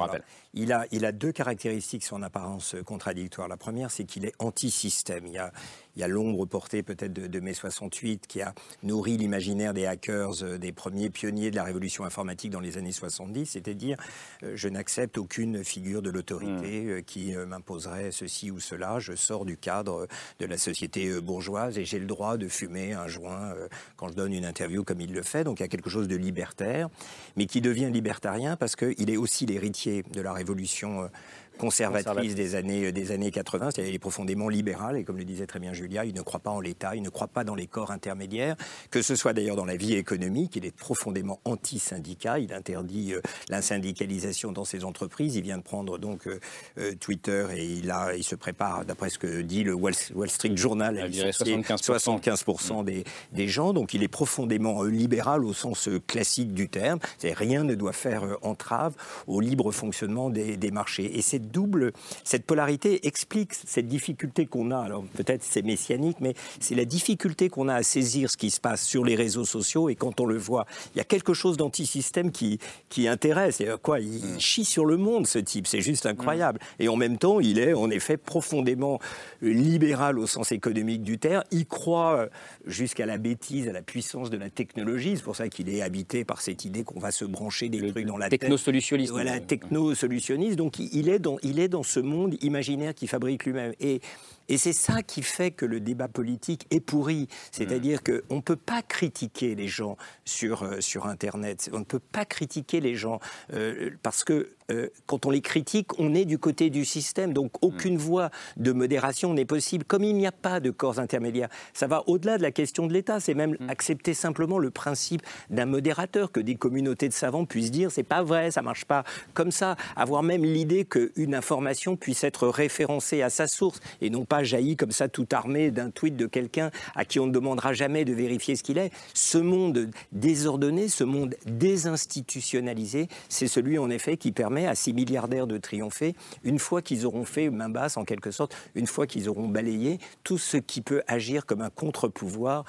[0.54, 3.48] il, a, il a deux caractéristiques en apparence contradictoires.
[3.48, 5.26] La première, c'est qu'il est anti-système.
[5.28, 5.52] Il y a,
[5.96, 9.86] il y a l'ombre portée peut-être de, de mai 68 qui a nourri l'imaginaire des
[9.86, 13.98] hackers, euh, des premiers pionniers de la révolution informatique dans les années 70, c'est-à-dire
[14.44, 19.00] euh, je n'accepte aucune figure de l'autorité euh, qui m'imposerait ceci ou cela.
[19.00, 20.08] Je sors du cadre
[20.40, 23.54] de la société bourgeoise et j'ai le droit de fumer un joint
[23.98, 25.44] quand je donne une interview comme il le fait.
[25.44, 26.90] Donc il y a quelque chose de libertaire,
[27.36, 31.10] mais qui devient libertarien parce qu'il est aussi l'héritier de la révolution.
[31.54, 32.36] Euh, conservatrice Conservatrice.
[32.36, 35.60] des années, des années 80, c'est-à-dire il est profondément libéral, et comme le disait très
[35.60, 37.92] bien Julia, il ne croit pas en l'État, il ne croit pas dans les corps
[37.92, 38.56] intermédiaires,
[38.92, 43.22] que ce soit d'ailleurs dans la vie économique, il est profondément anti-syndicat, il interdit euh,
[43.50, 46.40] la syndicalisation dans ses entreprises, il vient de prendre donc euh,
[46.78, 50.30] euh, Twitter et il, a, il se prépare, d'après ce que dit le Wall, Wall
[50.30, 51.94] Street Journal, à À virer licencier 75%.
[52.00, 56.70] 75% des, des gens, donc il est profondément euh, libéral au sens euh, classique du
[56.70, 58.96] terme, c'est rien ne doit faire euh, entrave
[59.28, 61.18] au libre fonctionnement des, des marchés.
[61.18, 61.92] Et cette double,
[62.24, 67.50] cette polarité explique cette difficulté qu'on a, alors peut-être c'est messianique, mais c'est la difficulté
[67.50, 70.26] qu'on a à saisir ce qui se passe sur les réseaux sociaux et quand on
[70.26, 73.60] le voit, il y a quelque chose d'antisystème qui, qui intéresse.
[73.62, 76.60] Et, euh, quoi, il, il chie sur le monde ce type, c'est juste incroyable.
[76.80, 79.00] Et en même temps, il est en effet profondément
[79.44, 81.44] euh, libéral au sens économique du terme.
[81.52, 82.28] Il croit euh,
[82.66, 85.18] jusqu'à la bêtise, à la puissance de la technologie.
[85.18, 88.06] C'est pour ça qu'il est habité par cette idée qu'on va se brancher des trucs
[88.06, 88.42] dans la tête.
[88.42, 89.12] technosolutionniste.
[89.12, 90.56] Voilà, techno-solutionniste.
[90.56, 93.74] Donc il est, dans, il est dans ce monde imaginaire qu'il fabrique lui-même.
[93.80, 94.02] Et
[94.50, 97.30] Et c'est ça qui fait que le débat politique est pourri.
[97.52, 98.22] C'est-à-dire Mm.
[98.28, 101.70] qu'on ne peut pas critiquer les gens sur, euh, sur Internet.
[101.72, 103.20] On ne peut pas critiquer les gens
[103.54, 107.34] euh, parce que euh, quand on les critique, on est du côté du système.
[107.34, 109.84] Donc aucune voie de modération n'est possible.
[109.86, 112.94] Comme il n'y a pas de corps intermédiaire, ça va au-delà de la question de
[112.94, 113.20] l'État.
[113.20, 117.92] C'est même accepter simplement le principe d'un modérateur, que des communautés de savants puissent dire
[117.92, 119.76] c'est pas vrai, ça marche pas comme ça.
[119.96, 124.76] Avoir même l'idée qu'une information puisse être référencée à sa source et non pas jaillie
[124.76, 128.14] comme ça tout armée d'un tweet de quelqu'un à qui on ne demandera jamais de
[128.14, 128.92] vérifier ce qu'il est.
[129.14, 135.48] Ce monde désordonné, ce monde désinstitutionnalisé, c'est celui en effet qui permet à ces milliardaires
[135.48, 139.30] de triompher une fois qu'ils auront fait main basse en quelque sorte, une fois qu'ils
[139.30, 142.66] auront balayé tout ce qui peut agir comme un contre-pouvoir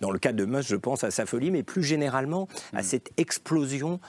[0.00, 3.12] dans le cas de Musk, je pense à sa folie, mais plus généralement à cette
[3.18, 4.00] explosion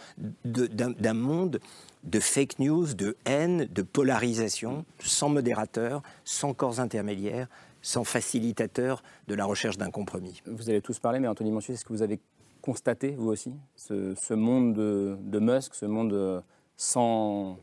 [0.44, 1.60] d'un monde
[2.04, 7.48] de fake news, de haine, de polarisation, sans modérateur, sans corps intermédiaires,
[7.84, 10.42] sans facilitateur de la recherche d'un compromis.
[10.48, 12.20] Vous allez tous parler, mais Anthony Manchier, est-ce que vous avez
[12.62, 16.42] constaté, vous aussi, ce, ce monde de, de Musk, ce monde euh,
[16.76, 17.60] sans,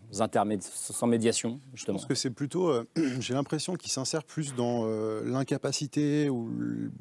[0.62, 2.84] sans médiation, Je justement pense que c'est plutôt, euh,
[3.20, 6.48] j'ai l'impression qu'il s'insère plus dans euh, l'incapacité ou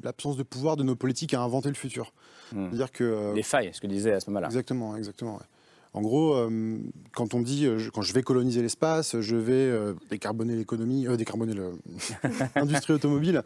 [0.02, 2.12] l'absence de pouvoir de nos politiques à inventer le futur.
[2.50, 4.48] C'est-à-dire que euh, Les failles, ce que disait à ce moment-là.
[4.48, 5.34] Exactement, exactement.
[5.34, 5.44] ouais.
[5.92, 6.36] En gros,
[7.12, 9.72] quand on dit, je- quand je vais coloniser l'espace, je vais
[10.08, 11.54] décarboner l'économie, décarboner
[12.54, 13.42] l'industrie automobile,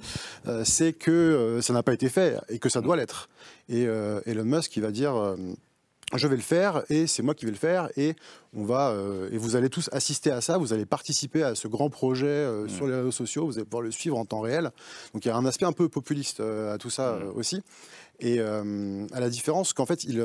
[0.62, 3.30] c'est que ça n'a pas été fait et que ça doit l'être.
[3.70, 3.84] Et
[4.26, 5.14] Elon Musk, il va dire,
[6.18, 8.14] je vais le faire et c'est moi qui vais le faire et
[8.56, 11.66] on va euh, et vous allez tous assister à ça, vous allez participer à ce
[11.68, 14.70] grand projet euh, sur les réseaux sociaux, vous allez pouvoir le suivre en temps réel.
[15.12, 17.62] Donc il y a un aspect un peu populiste euh, à tout ça euh, aussi.
[18.20, 20.24] Et à la différence qu'en fait il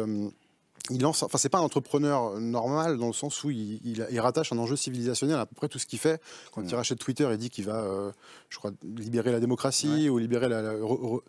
[0.92, 4.20] il lance, enfin c'est pas un entrepreneur normal dans le sens où il, il- il
[4.20, 6.20] rattache un enjeu civilisationnel à peu près tout ce qu'il fait.
[6.52, 8.12] Quand il rachète Twitter, il dit qu'il va, euh,
[8.50, 11.22] je crois, libérer la démocratie ou libérer, la, la- re- re-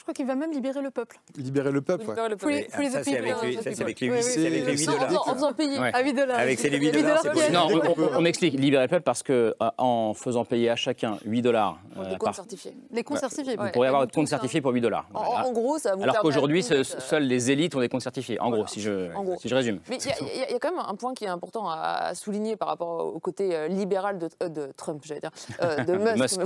[0.00, 1.18] Je crois qu'il va même libérer le peuple.
[1.36, 2.04] libérer le peuple.
[2.04, 2.14] ouais.
[2.14, 2.52] Libérer le peuple.
[2.54, 3.30] Free- free the ça, c'est people.
[3.32, 4.78] avec les- ça, c'est avec les Oui, huit- oui, c'est avec les oui.
[4.78, 5.28] huit Non, dollars.
[5.28, 5.90] En, en faisant payer Ouais.
[5.94, 6.38] à 8 dollars.
[6.38, 7.50] Avec ces 8 Les dollars, c'est.
[7.50, 7.68] Non,
[8.16, 11.78] on, explique, libérer le peuple parce que euh, en faisant payer à chacun 8 dollars,
[11.94, 12.74] Des euh, comptes par- certifiés.
[12.92, 13.56] Les comptes certifiés.
[13.56, 13.72] vous Ouais.
[13.72, 15.06] pourriez avoir votre compte certifié pour 8 dollars.
[15.12, 18.40] En, en gros, ça vous Alors qu'aujourd'hui, euh, seules les élites ont des comptes certifiés.
[18.40, 19.10] En gros, si je,
[19.54, 19.80] résume.
[19.90, 23.14] Mais il y, a- quand même un point qui est important à, souligner par rapport
[23.14, 26.40] au côté libéral de, Trump, j'allais dire, de Musk.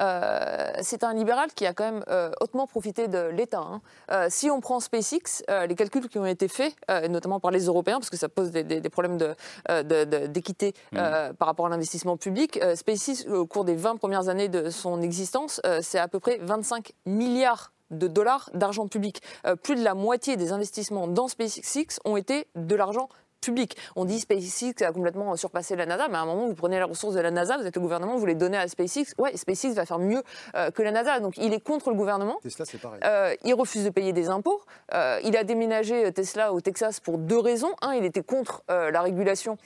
[0.00, 3.58] Euh, c'est un libéral qui a quand même euh, hautement profité de l'État.
[3.60, 3.80] hein.
[4.10, 6.74] Euh, si on prend SpaceX, les calculs qui ont été faits,
[7.08, 9.34] notamment par les Européens, parce que ça pose des, des- des problèmes de,
[9.68, 14.28] de- de- d'équité euh, par rapport à l'investissement public, SpaceX, au cours des 20 premières
[14.28, 19.22] années de son existence, c'est à peu près 25 milliards de dollars d'argent public.
[19.46, 23.08] Euh, plus de la moitié des investissements dans SpaceX ont été de l'argent
[23.40, 23.76] public.
[23.96, 26.82] On dit SpaceX a complètement surpassé la NASA, mais à un moment, vous prenez les
[26.82, 29.14] ressources de la NASA, vous êtes le gouvernement, vous les donnez à SpaceX.
[29.18, 30.22] Ouais, SpaceX va faire mieux
[30.54, 31.20] euh, que la NASA.
[31.20, 32.38] Donc, il est contre le gouvernement.
[32.42, 33.00] Tesla, c'est pareil.
[33.04, 34.60] Euh, il refuse de payer des impôts.
[34.94, 37.72] Euh, il a déménagé Tesla au Texas pour deux raisons.
[37.82, 39.56] Un, il était contre la régulation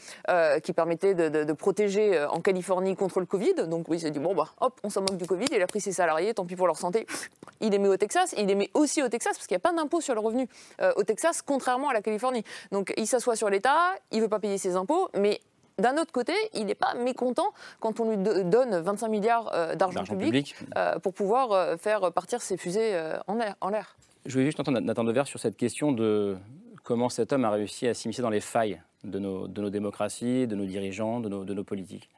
[0.63, 3.55] qui permettait de, de- de protéger en Californie contre le Covid.
[3.67, 5.47] Donc oui, il s'est dit, bon, bah, hop, on s'en moque du Covid.
[5.53, 7.07] Il a pris ses salariés, tant pis pour leur santé.
[7.61, 8.35] Il les met au Texas.
[8.37, 10.49] Il les met aussi au Texas parce qu'il n'y a pas d'impôt sur le revenu
[10.97, 12.45] au Texas, contrairement à la Californie.
[12.71, 15.41] Donc il s'assoit sur l'État, il ne veut pas payer ses impôts, mais...
[15.79, 17.49] D'un autre côté, il n'est pas mécontent
[17.81, 20.57] quand on lui do- donne 25 milliards euh, d'argent public, public.
[20.77, 23.55] euh, pour pouvoir euh, faire partir ses fusées euh, en air.
[23.63, 23.97] En l'air.
[24.27, 26.37] Je voulais juste entendre Nathan Dever sur cette question de
[26.85, 30.47] comment cet homme a réussi à s'immiscer dans les failles de nos, de nos démocraties,
[30.47, 32.11] de nos dirigeants, de nos, de nos politiques.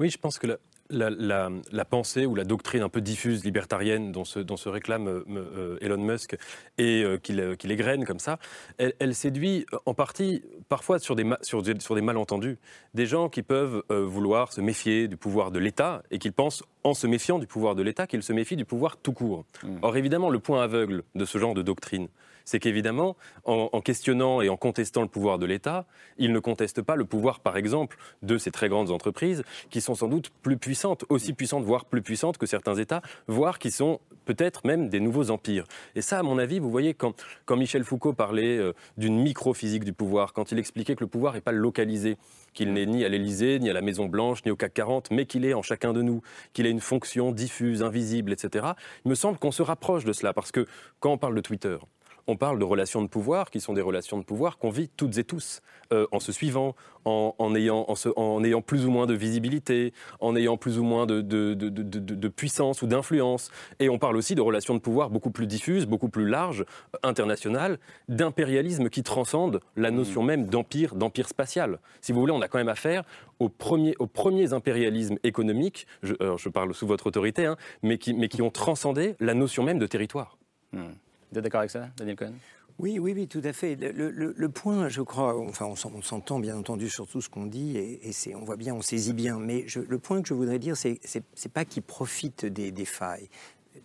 [0.00, 0.56] Oui, je pense que la,
[0.92, 4.68] la- la- la pensée ou la doctrine un peu diffuse libertarienne dont se, dont se
[4.68, 6.36] réclame euh, euh, Elon Musk
[6.78, 8.38] et euh, qu'il égrène comme ça,
[8.78, 12.58] elle, elle séduit en partie parfois sur des, ma- sur, des- sur des malentendus,
[12.94, 16.62] des gens qui peuvent euh, vouloir se méfier du pouvoir de l'État et qu'ils pensent
[16.84, 19.44] en se méfiant du pouvoir de l'État qu'ils se méfient du pouvoir tout court.
[19.82, 22.08] Or évidemment, le point aveugle de ce genre de doctrine,
[22.44, 25.86] c'est qu'évidemment, en, questionnant et en contestant le pouvoir de l'État,
[26.18, 29.94] il ne conteste pas le pouvoir, par exemple, de ces très grandes entreprises qui sont
[29.94, 34.00] sans doute plus puissantes, aussi puissantes, voire plus puissantes que certains États, voire qui sont
[34.24, 35.64] peut-être même des nouveaux empires.
[35.94, 39.84] Et ça, à mon avis, vous voyez, quand, quand Michel Foucault parlait euh, d'une microphysique
[39.84, 42.16] du pouvoir, quand il expliquait que le pouvoir n'est pas localisé,
[42.54, 45.44] qu'il n'est ni à l'Élysée, ni à la Maison-Blanche, ni au CAC 40, mais qu'il
[45.44, 48.66] est en chacun de nous, qu'il a une fonction diffuse, invisible, etc.,
[49.04, 50.66] il me semble qu'on se rapproche de cela, parce que
[51.00, 51.78] quand on parle de Twitter,
[52.26, 55.18] on parle de relations de pouvoir qui sont des relations de pouvoir qu'on vit toutes
[55.18, 55.60] et tous,
[55.92, 60.56] euh, en se suivant, en, ayant, en, ayant, plus ou moins de visibilité, en ayant
[60.56, 63.50] plus ou moins de, de, puissance ou d'influence.
[63.80, 66.64] Et on parle aussi de relations de pouvoir beaucoup plus diffuses, beaucoup plus larges,
[67.02, 71.80] internationales, d'impérialisme qui transcende la notion même d'empire, d'empire spatial.
[72.00, 73.02] Si vous voulez, on a quand même affaire
[73.40, 78.14] aux premiers, aux premiers impérialismes économiques, je, je parle sous votre autorité, hein, mais, qui,
[78.14, 80.38] mais qui ont transcendé la notion même de territoire.
[80.72, 80.92] Hmm.
[81.32, 82.34] Vous êtes d'accord avec ça, Daniel Cohen?
[82.78, 83.76] Oui, oui, oui, tout à fait.
[83.76, 88.34] Le, point, je crois, enfin, on s'entend bien entendu sur tout ce qu'on dit et,
[88.34, 89.38] on voit bien, on saisit bien.
[89.38, 93.28] Mais le point que je voudrais dire, c'est c'est pas qu'il profite des, des, failles.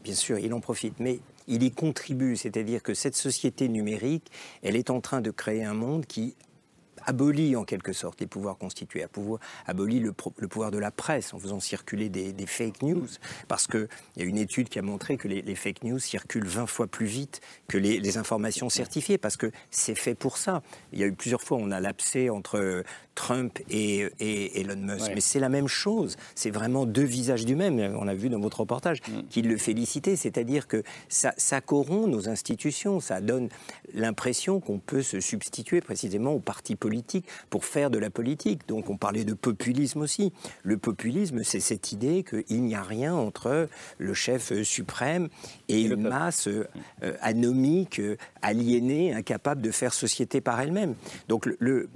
[0.03, 2.36] Bien sûr, il en profite, mais il y contribue.
[2.36, 4.31] C'est-à-dire que cette société numérique,
[4.63, 6.36] elle est en train de créer un monde qui
[7.07, 9.03] abolit en quelque sorte les pouvoirs constitués,
[9.65, 13.07] abolit le, le pouvoir de la presse en faisant circuler des, fake news.
[13.47, 16.67] Parce qu'il y a une étude qui a montré que les, fake news circulent 20
[16.67, 20.61] fois plus vite que les, informations certifiées, parce que c'est fait pour ça.
[20.91, 22.83] Il y a eu plusieurs fois, on a lapsé entre
[23.15, 24.09] Trump et,
[24.59, 26.17] Elon Musk, mais c'est la même chose.
[26.35, 27.79] C'est vraiment deux visages du même.
[27.79, 29.27] On a vu dans votre reportage mm.
[29.29, 33.49] qu'il le félicitait, c'est-à-dire que ça, ça corrompt nos institutions, ça donne
[33.93, 36.96] l'impression qu'on peut se substituer précisément aux partis politiques
[37.49, 38.67] pour faire de la politique.
[38.67, 40.31] Donc on parlait de populisme aussi.
[40.63, 45.29] Le populisme, c'est cette idée qu'il n'y a rien entre le chef suprême
[45.69, 46.65] et, une masse euh,
[47.21, 48.01] anomique,
[48.41, 50.95] aliénée, incapable de faire société par elle-même.
[51.27, 51.89] Donc le, le,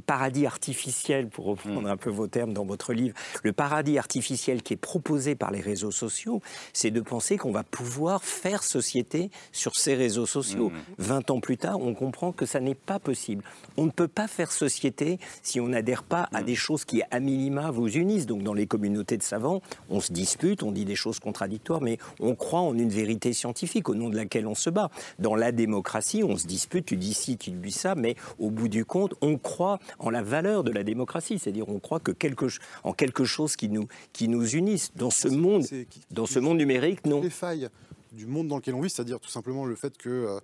[0.00, 1.86] paradis artificiel, pour reprendre mm.
[1.86, 5.60] un peu vos termes dans votre livre, le paradis artificiel qui est proposé par les
[5.60, 6.40] réseaux sociaux,
[6.72, 10.72] c'est de penser qu'on va pouvoir faire société sur ces réseaux sociaux.
[10.98, 11.32] 20 mm.
[11.32, 13.44] ans plus tard, on comprend que ça n'est pas possible.
[13.76, 16.44] On ne peut pas faire société si on n'adhère pas à mm.
[16.44, 18.26] des choses qui, à minima, vous unissent.
[18.26, 21.98] Donc, dans les communautés de savants, on se dispute, on dit des choses contradictoires, mais
[22.20, 24.90] on croit en une vérité scientifique au nom de laquelle on se bat.
[25.18, 28.68] Dans la démocratie, on se dispute, tu dis ci, tu dis ça, mais au bout
[28.68, 32.10] du compte, on croit croit en la valeur de la démocratie, c'est-à-dire on croit que
[32.10, 32.46] quelque,
[32.82, 34.90] en quelque chose qui nous, qui nous unisse.
[34.96, 35.64] Dans ce monde,
[36.10, 37.20] dans ce monde numérique, non.
[37.20, 37.68] Les failles
[38.10, 40.40] du monde dans lequel on vit, c'est-à-dire tout simplement le fait que euh,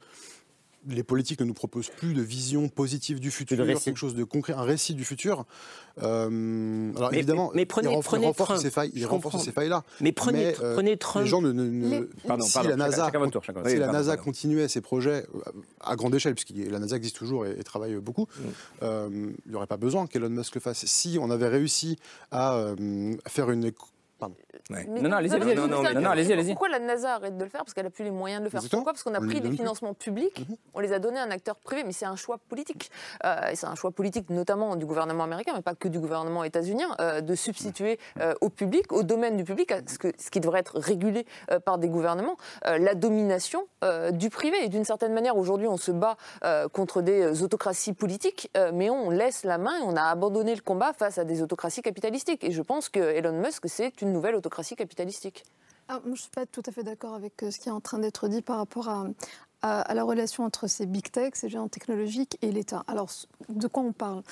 [0.89, 4.55] les politiques ne nous proposent plus de vision positive du futur, quelque chose de concret,
[4.55, 5.45] un récit du futur.
[6.03, 9.85] Euh, alors évidemment, mais, prenez, il, prenez renforce ces failles, il renforce ces failles-là.
[10.01, 11.25] Mais prenez, euh, prenez Trump.
[11.25, 13.11] Les gens ne, pardon, si la NASA,
[13.67, 17.47] si la NASA continuait ses projets euh, à grande échelle, puisque la NASA existe toujours
[17.47, 18.87] et, travaille beaucoup, mm.
[19.47, 20.85] il n'y aurait pas besoin qu'Elon Musk le fasse.
[20.87, 21.99] Si on avait réussi
[22.31, 22.65] à
[23.27, 23.65] faire une
[24.71, 25.57] non, non, allez-y, allez-y.
[25.57, 28.41] Non, allez-y, Pourquoi la NASA arrête de le faire Parce qu'elle n'a plus les moyens
[28.41, 28.61] de le faire.
[28.71, 30.57] Pourquoi Parce qu'on a pris des financements publics, mhm.
[30.75, 32.91] on les a donnés à un acteur privé, mais c'est un choix politique.
[33.25, 36.89] Euh, c'est un choix politique notamment du gouvernement américain, mais pas que du gouvernement états-unien,
[37.01, 40.61] euh, de substituer euh, au public, au domaine du public, ce, que, ce qui devrait
[40.61, 41.27] être régulé
[41.65, 43.67] par des gouvernements, la domination
[44.13, 44.65] du privé.
[44.65, 46.17] Et d'une certaine manière, aujourd'hui, on se bat
[46.73, 50.93] contre des autocraties politiques, mais on laisse la main et on a abandonné le combat
[50.93, 52.45] face à des autocraties capitalistiques.
[52.45, 55.45] Et je pense que Elon Musk, c'est une nouvelle autocratie capitalistique.
[55.89, 57.81] Ah, je ne suis pas tout à fait d'accord avec euh, ce qui est en
[57.81, 59.09] train d'être dit par rapport à,
[59.63, 62.85] la relation entre ces big tech, ces géants technologiques et l'État.
[62.87, 63.11] Alors,
[63.49, 64.23] de quoi on parle?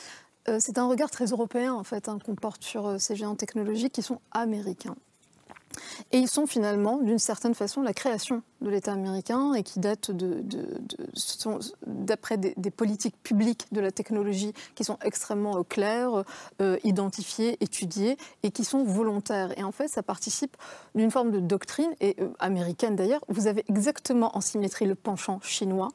[0.48, 3.34] Euh, C'est un regard très européen, en fait, hein, qu'on porte sur euh, ces géants
[3.34, 4.96] technologiques qui sont américains.
[6.12, 10.10] Et ils sont finalement, d'une certaine façon, la création de l'État américain et qui datent
[11.86, 16.24] d'après des, politiques publiques de la technologie qui sont extrêmement euh, claires,
[16.60, 19.56] euh, identifiées, étudiées et qui sont volontaires.
[19.58, 20.56] Et en fait, ça participe
[20.94, 23.24] d'une forme de doctrine, et euh, américaine d'ailleurs.
[23.28, 25.90] Vous avez exactement en symétrie le penchant chinois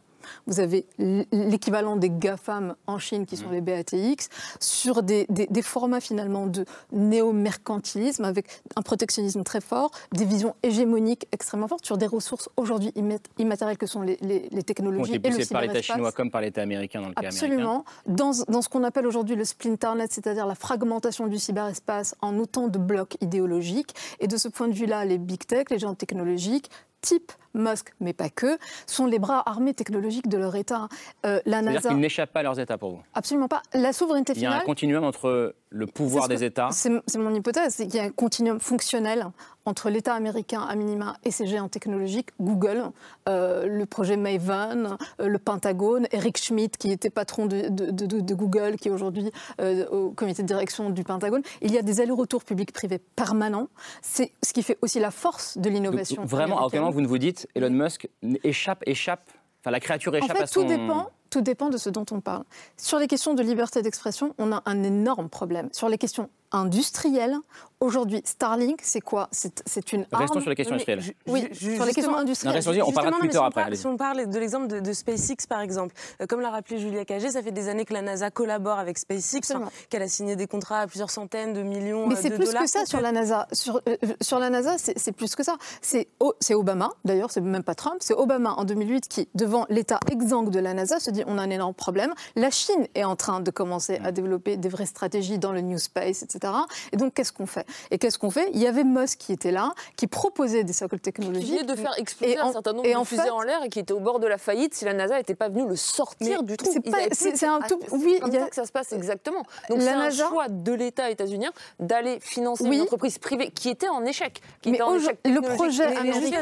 [0.48, 3.54] vous avez l'équivalent des GAFAM en Chine, qui sont mmh.
[3.54, 5.28] les BATX, sur des,
[5.62, 11.98] formats finalement de néo-mercantilisme, avec un protectionnisme très fort, des visions hégémoniques extrêmement fortes sur
[11.98, 12.92] des ressources aujourd'hui
[13.38, 14.18] immatérielles que sont les,
[14.66, 15.16] technologies.
[15.16, 17.86] et le par l'État chinois comme par l'État américain dans le cas Absolument.
[18.08, 22.68] Dans, dans ce qu'on appelle aujourd'hui le splinternet, c'est-à-dire la fragmentation du cyberespace en autant
[22.68, 23.96] de blocs idéologiques.
[24.20, 26.70] Et de ce point de vue-là, les big tech, les géants technologiques,
[27.04, 30.88] type Musk, mais pas que, sont les bras armés technologiques de leur État.
[31.26, 31.74] Euh, la NASA.
[31.74, 33.62] C'est-à-dire qu'ils n'échappent pas à leurs États pour vous Absolument pas.
[33.74, 34.54] La souveraineté finale.
[34.54, 36.70] Il y a un continuum entre le pouvoir des États.
[36.72, 39.28] C'est mon hypothèse, c'est qu'il y a un continuum fonctionnel
[39.66, 42.92] entre l'État américain à minima et ses géants technologiques, Google,
[43.28, 48.76] euh, le projet Maven, euh, le Pentagone, Eric Schmidt qui était patron de, de, Google,
[48.76, 49.32] qui est aujourd'hui
[49.62, 51.42] euh, au comité de direction du Pentagone.
[51.62, 53.70] Il y a des allers-retours publics-privés permanents.
[54.02, 56.26] C'est ce qui fait aussi la force de l'innovation.
[56.26, 58.08] Vraiment, à vous ne vous dites Elon Musk
[58.44, 59.30] échappe, échappe,
[59.62, 60.62] enfin la créature échappe en fait, à son...
[60.62, 62.44] Tout dépend, tout dépend de ce dont on parle.
[62.78, 65.68] Sur les questions de liberté d'expression, on a un énorme problème.
[65.72, 67.36] Sur les questions industrielle.
[67.80, 69.28] Aujourd'hui, Starlink, c'est quoi?
[69.34, 70.42] C'est une Restons arme.
[70.42, 71.04] sur les questions industrielles.
[71.28, 72.64] Oui, sur les questions industrielles.
[72.66, 73.76] Non, on parlera de mais Twitter si après.
[73.76, 77.04] Si on parle de l'exemple de, de SpaceX, par exemple, euh, comme l'a rappelé Julia
[77.04, 80.38] Cagé, ça fait des années que la NASA collabore avec SpaceX, hein, qu'elle a signé
[80.38, 82.64] des contrats à plusieurs centaines de millions Mais euh, c'est de plus dollars.
[82.64, 83.50] que ça sur la NASA.
[83.52, 85.58] Sur, euh, sur la NASA, c'est c'est plus que ça.
[85.82, 86.08] C'est
[86.40, 90.52] c'est Obama, d'ailleurs, c'est même pas Trump, c'est Obama en 2008 qui, devant l'état exsangue
[90.52, 92.14] de la NASA, se dit on a un énorme problème.
[92.38, 95.80] La Chine est en train de commencer à développer des vraies stratégies dans le New
[95.80, 96.43] Space, etc.
[96.92, 97.66] Et donc, qu'est-ce qu'on fait?
[97.92, 98.50] Et qu'est-ce qu'on fait?
[98.54, 101.50] Il y avait Musk qui était là, qui proposait des Qui technologiques.
[101.52, 103.70] venait de faire exploser un certain nombre et de en fusées fait- en l'air et
[103.70, 106.44] qui était au bord de la faillite si la NASA n'était pas venue le sortir
[106.44, 106.72] du trou.
[107.14, 109.44] c'est un Ah, tout- oui, comme il y a- ça que ça se passe exactement.
[109.70, 112.76] Donc La c'est un NASA- choix de l'État états-unien d'aller financer Oui.
[112.78, 114.42] une entreprise privée qui était en échec.
[114.62, 116.42] Qui Mais était en échec le projet Mais- américain,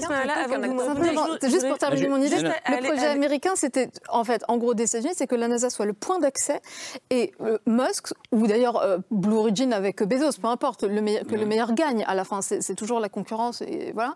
[1.44, 5.14] juste pour terminer mon idée, le projet américain, c'était en fait, en gros, des États-Unis,
[5.16, 6.62] c'est que la NASA soit le point d'accès
[7.10, 11.36] et euh, Musk, ou d'ailleurs euh, Blue Origin avec Bezos, peu importe, le meilleur, que
[11.36, 14.16] le meilleur gagne à la fin, c'est c'est toujours la concurrence, et voilà,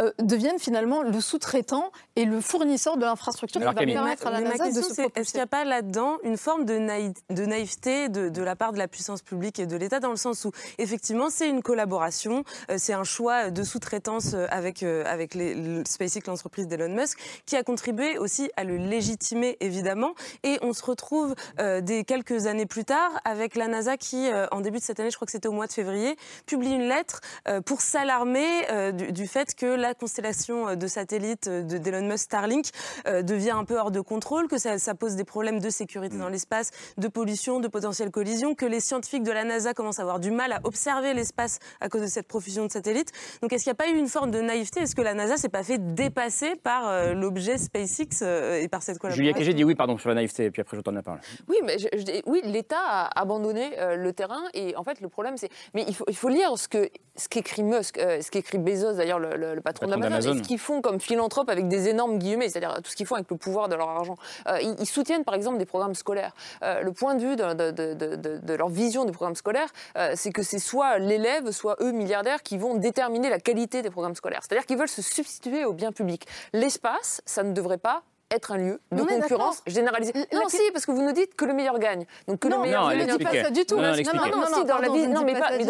[0.00, 4.40] euh, deviennent finalement le sous-traitant et le fournisseur de l'infrastructure qui va permettre à la
[4.40, 6.78] Mais ma NASA de se c'est est-ce qu'il n'y a pas là-dedans une forme de,
[6.78, 10.10] naï- de naïveté de, de la part de la puissance publique et de l'État, dans
[10.10, 14.82] le sens où, effectivement, c'est une collaboration, euh, c'est un choix de sous-traitance euh, avec,
[14.82, 19.56] euh, avec les, le SpaceX, l'entreprise d'Elon Musk, qui a contribué aussi à le légitimer,
[19.60, 20.14] évidemment.
[20.42, 24.46] Et on se retrouve euh, des quelques années plus tard avec la NASA qui, euh,
[24.52, 26.16] en début de cette année, je crois que c'était au mois de février,
[26.46, 30.86] publie une lettre euh, pour s'alarmer euh, du, du fait que la constellation euh, de
[30.86, 32.66] satellites de- d'Elon Musk Starlink
[33.06, 36.16] euh, devient un peu hors de contrôle, que ça, ça pose des problèmes de sécurité
[36.16, 40.02] dans l'espace, de pollution, de potentielles collisions, que les scientifiques de la NASA commencent à
[40.02, 43.12] avoir du mal à observer l'espace à cause de cette profusion de satellites.
[43.42, 44.80] Donc est-ce qu'il n'y a pas eu une forme de naïveté?
[44.80, 48.82] Est-ce que la NASA s'est pas fait dépasser par euh, l'objet SpaceX euh, et par
[48.82, 49.00] cette Julia
[49.32, 51.20] collaboration Cagé dit oui, pardon, sur la naïveté, et puis après je t'en la parole.
[51.48, 54.95] Oui, mais je- je dis- oui, l'État a abandonné euh, le terrain et en fait
[55.00, 58.20] le problème c'est, mais il faut, il faut lire ce que ce qu'écrit Musk, euh,
[58.20, 61.00] ce qu'écrit Bezos d'ailleurs le, le- le patron, Patron d'Amazon, et ce qu'ils font comme
[61.00, 63.88] philanthropes avec des énormes guillemets, c'est-à-dire tout ce qu'ils font avec le pouvoir de leur
[63.88, 64.16] argent.
[64.48, 66.34] Euh, ils, ils soutiennent par exemple des programmes scolaires.
[66.62, 69.34] Euh, le point de vue de, de- de- de- de- de leur vision des programmes
[69.36, 73.80] scolaires, euh, c'est que c'est soit l'élève, soit eux milliardaires qui vont déterminer la qualité
[73.80, 74.40] des programmes scolaires.
[74.42, 76.26] C'est-à-dire qu'ils veulent se substituer au bien public.
[76.52, 80.12] L'espace, ça ne devrait pas être un lieu de concurrence généralisée.
[80.32, 82.06] Non, si, parce que vous nous dites que le meilleur gagne.
[82.26, 83.76] Donc que Non, le meilleur ne dis pas ça du tout.
[83.76, 84.30] Non, non, elle Non, expliquait.
[84.30, 84.78] non, Non, si, non, dans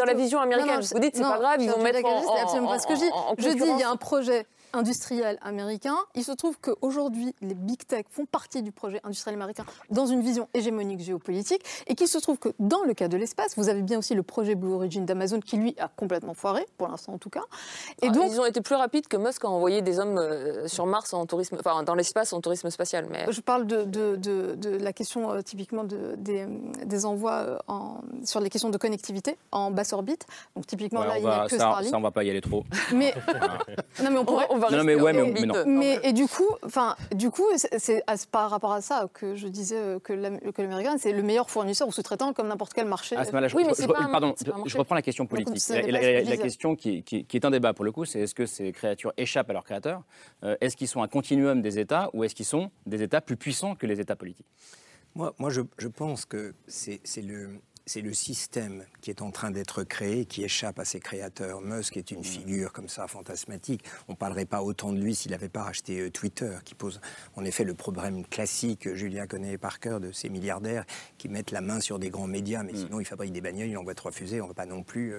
[0.05, 2.79] la, vision américaine, vous dites c'est pas grave, ils vont mettre en, c'est absolument pas
[2.79, 3.11] ce que je dis.
[3.39, 5.97] Je dis, il y a un projet industriel américain.
[6.15, 10.21] Il se trouve qu'aujourd'hui, les big tech font partie du projet industriel américain dans une
[10.21, 13.83] vision hégémonique géopolitique et qu'il se trouve que dans le cas de l'espace, vous avez
[13.83, 17.19] bien aussi le projet Blue Origin d'Amazon qui, lui, a complètement foiré, pour l'instant en
[17.19, 17.43] tout cas.
[18.03, 20.69] Et Ah, donc, ils ont été plus rapides que Musk a envoyé des hommes euh,
[20.69, 23.07] sur Mars en tourisme, enfin dans l'espace en tourisme spatial.
[23.11, 26.47] Mais Je parle de, de- de- de la question euh, typiquement de- des,
[26.85, 30.27] des envois euh, en- sur les questions de connectivité en basse orbite.
[30.55, 31.91] Donc typiquement Ouais, là, on il n'y a va, que ça, Starlink.
[31.91, 32.65] ça, on va pas y aller trop.
[32.93, 33.15] Mais
[34.03, 34.47] non, mais on pourrait.
[34.51, 35.55] on va Non, rester mais ouais, mais- non.
[35.67, 39.49] Mais et du coup, enfin, du coup, c'est- à- par rapport à ça que je
[39.49, 42.87] disais euh, que l'Am- que l'américain c'est le meilleur fournisseur ou sous-traitant comme n'importe quel
[42.87, 43.17] marché.
[43.17, 44.63] À ce moment-là, je, Oui, mais je- c'est je- pas un- pardon, c'est pas un
[44.67, 45.63] je reprends la question politique.
[45.69, 48.73] la, question qui, qui- qui est un débat pour le coup, c'est est-ce que ces
[48.73, 50.03] créatures échappent à leurs créateurs
[50.45, 53.37] Euh, Est-ce qu'ils sont un continuum des États ou est-ce qu'ils sont des États plus
[53.37, 54.47] puissants que les États politiques?
[55.15, 59.31] Moi, moi je, je pense que c'est c'est le, c'est le système qui est en
[59.31, 61.61] train d'être créé qui échappe à ses créateurs.
[61.61, 63.85] Musk est une figure comme ça fantasmatique.
[64.09, 67.01] On ne parlerait pas autant de lui s'il n'avait pas racheté euh, Twitter, qui pose
[67.37, 70.85] en effet le problème classique, euh, Julien connaît par cœur, de ces milliardaires
[71.17, 73.77] qui mettent la main sur des grands médias, mais sinon ils fabriquent des bagnoles, ils
[73.77, 74.41] envoient trois fusées.
[74.41, 75.15] On ne va pas non plus.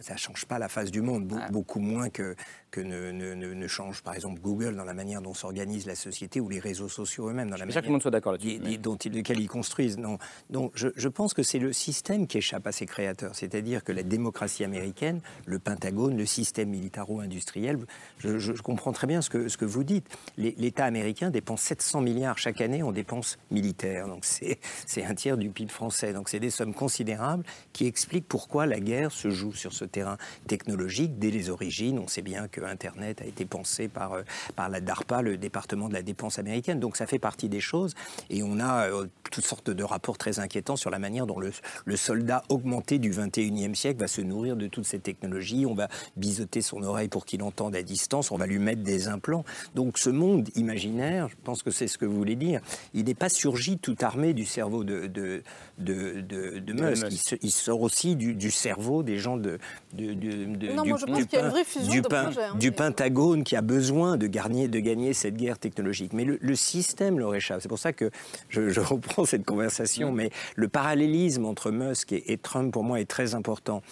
[0.00, 2.36] Ça ne change pas la face du monde, Be- beaucoup moins que,
[2.70, 5.94] que ne, ne- ne- ne change par exemple Google dans la manière dont s'organise la
[5.96, 8.32] société ou les réseaux sociaux eux-mêmes dans Je que tout manière le monde soit d'accord
[8.32, 8.60] là-dessus.
[8.62, 9.98] mais- dont ils, lesquels ils construisent.
[9.98, 10.18] Non.
[10.50, 13.90] Donc je, je pense que c'est le système qui échappe à ses créateurs, c'est-à-dire que
[13.92, 17.78] la démocratie américaine, le Pentagone, le système militaro-industriel,
[18.18, 20.06] je, je- je comprends très bien ce que, ce que vous dites.
[20.36, 25.36] L'État américain dépense 700 milliards chaque année en dépenses militaires, donc c'est c'est un tiers
[25.36, 26.12] du PIB français.
[26.12, 30.16] Donc c'est des sommes considérables qui expliquent pourquoi la guerre se joue sur ce terrain
[30.46, 31.98] technologique dès les origines.
[31.98, 34.22] On sait bien que Internet a été pensé par, euh,
[34.56, 36.80] par la DARPA, le département de la défense américaine.
[36.80, 37.94] Donc ça fait partie des choses.
[38.30, 41.52] Et on a euh, toutes sortes de rapports très inquiétants sur la manière dont le,
[41.84, 45.66] le soldat augmenté du 21e siècle va se nourrir de toutes ces technologies.
[45.66, 48.30] On va biseauter son oreille pour qu'il entende à distance.
[48.30, 49.44] On va lui mettre des implants.
[49.74, 52.60] Donc ce monde imaginaire, je pense que c'est ce que vous voulez dire,
[52.94, 55.42] il n'est pas surgi tout armé du cerveau de, de,
[55.78, 57.04] de, de, de Musk.
[57.04, 57.12] Musk.
[57.12, 59.58] Il, se- il sort aussi du, du cerveau des gens de,
[59.92, 60.14] du,
[60.84, 62.42] moi, je pense du qu'il y a une pen- vraie fusion du de pen- projets,
[62.44, 66.12] hein, Pentagone qui a besoin de gagner, de gagner cette guerre technologique.
[66.12, 67.60] Mais le, le système leur échappe.
[67.62, 68.10] C'est pour ça que
[68.48, 70.12] je, je reprends cette conversation.
[70.12, 73.82] Mais le parallélisme entre Musk et, et Trump, pour moi, est très important.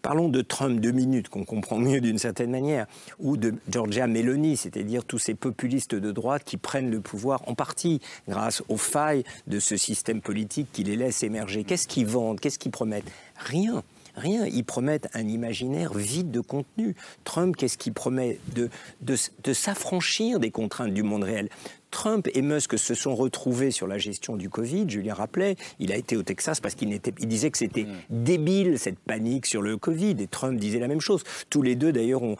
[0.00, 2.86] Parlons de Trump deux minutes, qu'on comprend mieux d'une certaine manière,
[3.18, 7.54] ou de Georgia Meloni, c'est-à-dire tous ces populistes de droite qui prennent le pouvoir en
[7.54, 11.62] partie grâce aux failles de ce système politique qui les laisse émerger.
[11.64, 12.40] Qu'est-ce qu'ils vendent?
[12.40, 13.12] Qu'est-ce qu'ils promettent?
[13.36, 13.82] Rien.
[14.16, 16.94] Rien, ils promettent un imaginaire vide de contenu.
[17.24, 18.70] Trump, qu'est-ce qu'il promet de,
[19.02, 21.48] de, de s'affranchir des contraintes du monde réel?
[21.90, 25.96] Trump et Musk se sont retrouvés sur la gestion du Covid, Julien rappelait, il a
[25.96, 30.16] été au Texas parce qu'il il disait que c'était débile cette panique sur le Covid,
[30.20, 31.22] et Trump disait la même chose.
[31.48, 32.36] Tous les deux d'ailleurs ont,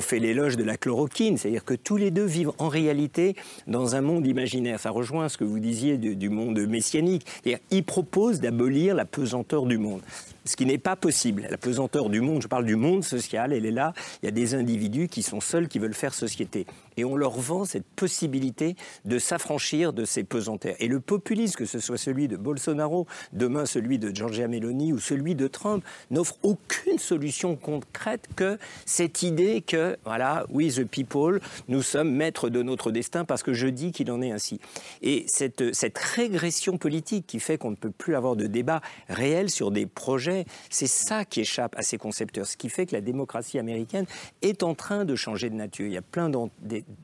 [0.00, 4.02] fait l'éloge de la chloroquine, c'est-à-dire que tous les deux vivent en réalité dans un
[4.02, 4.80] monde imaginaire.
[4.80, 7.26] Ça rejoint ce que vous disiez du, du monde messianique.
[7.70, 10.02] Ils proposent d'abolir la pesanteur du monde.
[10.44, 11.46] Ce qui n'est pas possible.
[11.50, 13.92] La pesanteur du monde, je parle du monde social, elle est là.
[14.22, 16.66] Il y a des individus qui sont seuls, qui veulent faire société.
[16.96, 20.76] Et on leur vend cette possibilité de s'affranchir de ces pesanteurs.
[20.78, 24.98] Et le populisme, que ce soit celui de Bolsonaro, demain celui de Giorgia Meloni ou
[24.98, 31.40] celui de Trump, n'offre aucune solution concrète que cette idée que, voilà, we the people,
[31.68, 34.60] nous sommes maîtres de notre destin parce que je dis qu'il en est ainsi.
[35.02, 39.50] Et cette, cette régression politique qui fait qu'on ne peut plus avoir de débat réel
[39.50, 40.29] sur des projets,
[40.68, 42.46] c'est ça qui échappe à ces concepteurs.
[42.46, 44.06] Ce qui fait que la démocratie américaine
[44.42, 45.86] est en train de changer de nature.
[45.86, 46.30] Il y a plein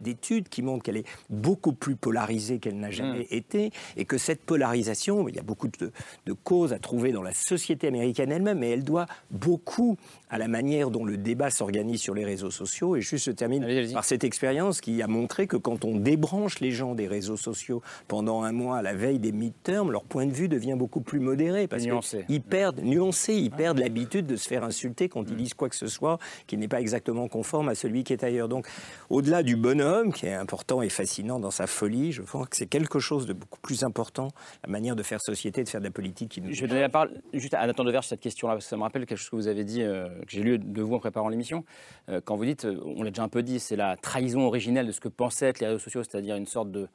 [0.01, 4.43] d'études qui montrent qu'elle est beaucoup plus polarisée qu'elle n'a jamais été et que cette
[4.43, 5.93] polarisation, il y a beaucoup de,
[6.27, 9.97] de causes à trouver dans la société américaine elle-même, mais elle doit beaucoup
[10.29, 12.97] à la manière dont le débat s'organise sur les réseaux sociaux.
[12.97, 16.73] Et juste je termine par cette expérience qui a montré que quand on débranche les
[16.73, 20.33] gens des réseaux sociaux pendant un mois à la veille des midterms, leur point de
[20.33, 22.25] vue devient beaucoup plus modéré parce Nuancé.
[22.27, 25.77] qu'ils perdent, nuancé, ils perdent l'habitude de se faire insulter quand ils disent quoi que
[25.77, 28.49] ce soit qui n'est pas exactement conforme à celui qui est ailleurs.
[28.49, 28.67] Donc,
[29.11, 32.67] au-delà du bonhomme, qui est important et fascinant dans sa folie, je pense que c'est
[32.67, 34.29] quelque chose de beaucoup plus important,
[34.65, 36.81] la manière de faire société, de faire de la politique qui nous Je vais donner
[36.81, 39.19] la parole juste à Nathan Deverge sur cette question-là, parce que ça me rappelle quelque
[39.19, 41.65] chose que vous avez dit, euh, que j'ai lu de vous en préparant l'émission.
[42.09, 44.87] Euh, quand vous dites, euh, on l'a déjà un peu dit, c'est la trahison originelle
[44.87, 46.89] de ce que pensaient être les réseaux sociaux, c'est-à-dire une sorte de,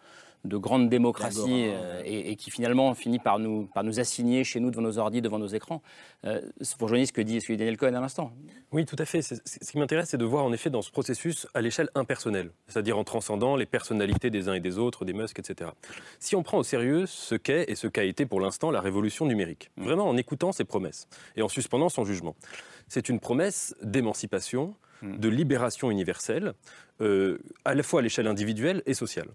[0.46, 4.60] de grande démocratie euh, et, et qui finalement finit par nous, par nous assigner chez
[4.60, 5.82] nous devant nos ordi, devant nos écrans.
[6.26, 8.32] Euh, vous rejoignez ce que dit, Daniel Cohen à l'instant.
[8.72, 9.22] Oui, tout à fait.
[9.22, 12.98] Ce qui m'intéresse, c'est de voir en effet dans ce processus à l'échelle impersonnelle, c'est-à-dire
[12.98, 15.72] en transcendant les personnalités des uns et des autres, des Musk, etc.
[16.20, 19.26] Si on prend au sérieux ce qu'est et ce qu'a été pour l'instant la révolution
[19.26, 22.36] numérique, vraiment en écoutant ses promesses et en suspendant son jugement,
[22.92, 26.56] c'est une promesse d'émancipation, de libération universelle,
[27.00, 29.30] euh, à la fois à l'échelle individuelle et sociale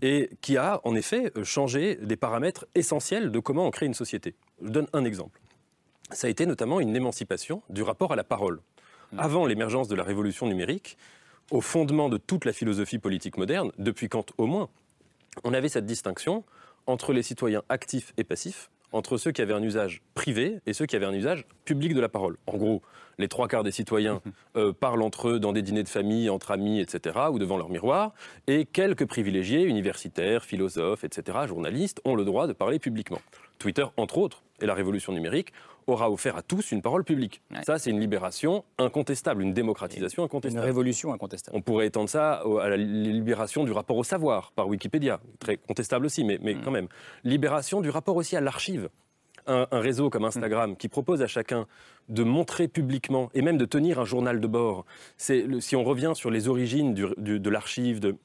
[0.00, 3.92] et qui a en effet euh, changé des paramètres essentiels de comment on crée une
[3.92, 4.34] société.
[4.62, 5.40] Je donne un exemple.
[6.10, 8.60] Ça a été notamment une émancipation du rapport à la parole.
[9.18, 10.96] Avant l'émergence de la révolution numérique,
[11.50, 14.70] au fondement de toute la philosophie politique moderne, depuis Kant au moins,
[15.44, 16.44] on avait cette distinction
[16.86, 20.86] entre les citoyens actifs et passifs, entre ceux qui avaient un usage privé et ceux
[20.86, 22.36] qui avaient un usage public de la parole.
[22.46, 22.82] En gros,
[23.18, 24.20] les trois quarts des citoyens
[24.56, 27.68] euh, parlent entre eux dans des dîners de famille, entre amis, etc., ou devant leur
[27.68, 28.12] miroir,
[28.46, 33.20] et quelques privilégiés, universitaires, philosophes, etc., journalistes, ont le droit de parler publiquement.
[33.58, 35.52] Twitter, entre autres, et la révolution numérique,
[35.86, 37.40] aura offert à tous une parole publique.
[37.64, 40.60] Ça, c'est une libération incontestable, une démocratisation incontestable.
[40.62, 41.56] Une révolution incontestable.
[41.56, 46.06] On pourrait étendre ça à la libération du rapport au savoir par Wikipédia, très contestable
[46.06, 46.60] aussi, mais, mais Mm.
[46.64, 46.88] quand même.
[47.22, 48.88] Libération du rapport aussi à l'archive.
[49.46, 50.76] Un, un réseau comme Instagram Mm.
[50.76, 51.66] qui propose à chacun
[52.08, 54.84] de montrer publiquement et même de tenir un journal de bord.
[55.16, 58.16] C'est si on revient sur les origines du- du- de l'archive, de,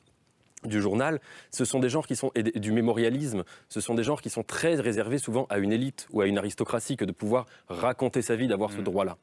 [0.64, 1.20] du journal,
[1.52, 4.44] ce sont des genres qui sont et du mémorialisme, ce sont des genres qui sont
[4.44, 8.36] très réservés souvent à une élite ou à une aristocratie que de pouvoir raconter sa
[8.36, 9.18] vie, d'avoir ce droit-là.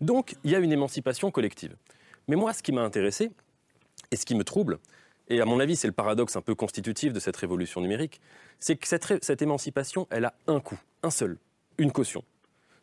[0.00, 1.74] Donc il y a une émancipation collective.
[2.28, 3.30] Mais moi, ce qui m'a intéressé
[4.10, 4.78] et ce qui me trouble,
[5.28, 8.20] et à mon avis c'est le paradoxe un peu constitutif de cette révolution numérique,
[8.60, 11.38] c'est que cette, cette émancipation, elle a un coût, un seul,
[11.78, 12.22] une caution.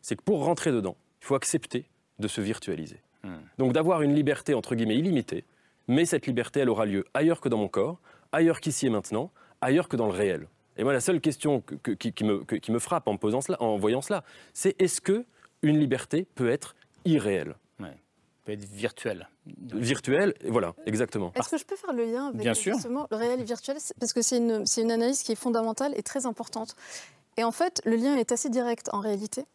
[0.02, 1.86] C'est que pour rentrer dedans, il faut accepter
[2.20, 3.02] de se virtualiser.
[3.60, 5.44] Donc d'avoir une liberté entre guillemets illimitée,
[5.92, 8.00] mais cette liberté, elle aura lieu ailleurs que dans mon corps,
[8.32, 9.30] ailleurs qu'ici et maintenant,
[9.62, 10.48] ailleurs que dans le réel.
[10.78, 13.18] Et moi, la seule question que- que- qui, qui me, que- qui me frappe en,
[13.18, 14.24] posant cela, en voyant cela,
[14.54, 15.26] c'est est-ce que
[15.62, 16.76] une liberté peut être
[17.06, 17.56] irréelle?
[18.44, 19.30] Peut être virtuelle.
[19.72, 21.32] Virtuelle, voilà, exactement.
[21.36, 22.76] Est-ce que je peux faire le lien avec Bien sûr.
[22.90, 23.78] le réel et virtuel?
[24.00, 26.76] Parce que c'est une, c'est une analyse qui est fondamentale et très importante.
[27.38, 29.46] Et en fait, le lien est assez direct en réalité,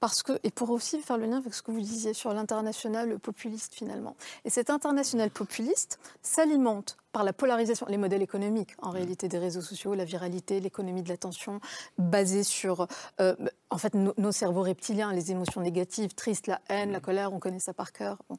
[0.00, 3.18] parce que, et pour aussi faire le lien avec ce que vous disiez sur l'international
[3.20, 4.16] populiste finalement.
[4.44, 9.60] Et cet international populiste s'alimente par la polarisation, les modèles économiques en réalité des réseaux
[9.62, 11.60] sociaux, la viralité, l'économie de l'attention,
[11.98, 12.88] basée sur
[13.20, 13.34] euh,
[13.70, 17.38] en fait nos, nos cerveaux reptiliens, les émotions négatives, tristes, la haine, la colère, on
[17.38, 18.18] connaît ça par cœur.
[18.28, 18.38] Bon.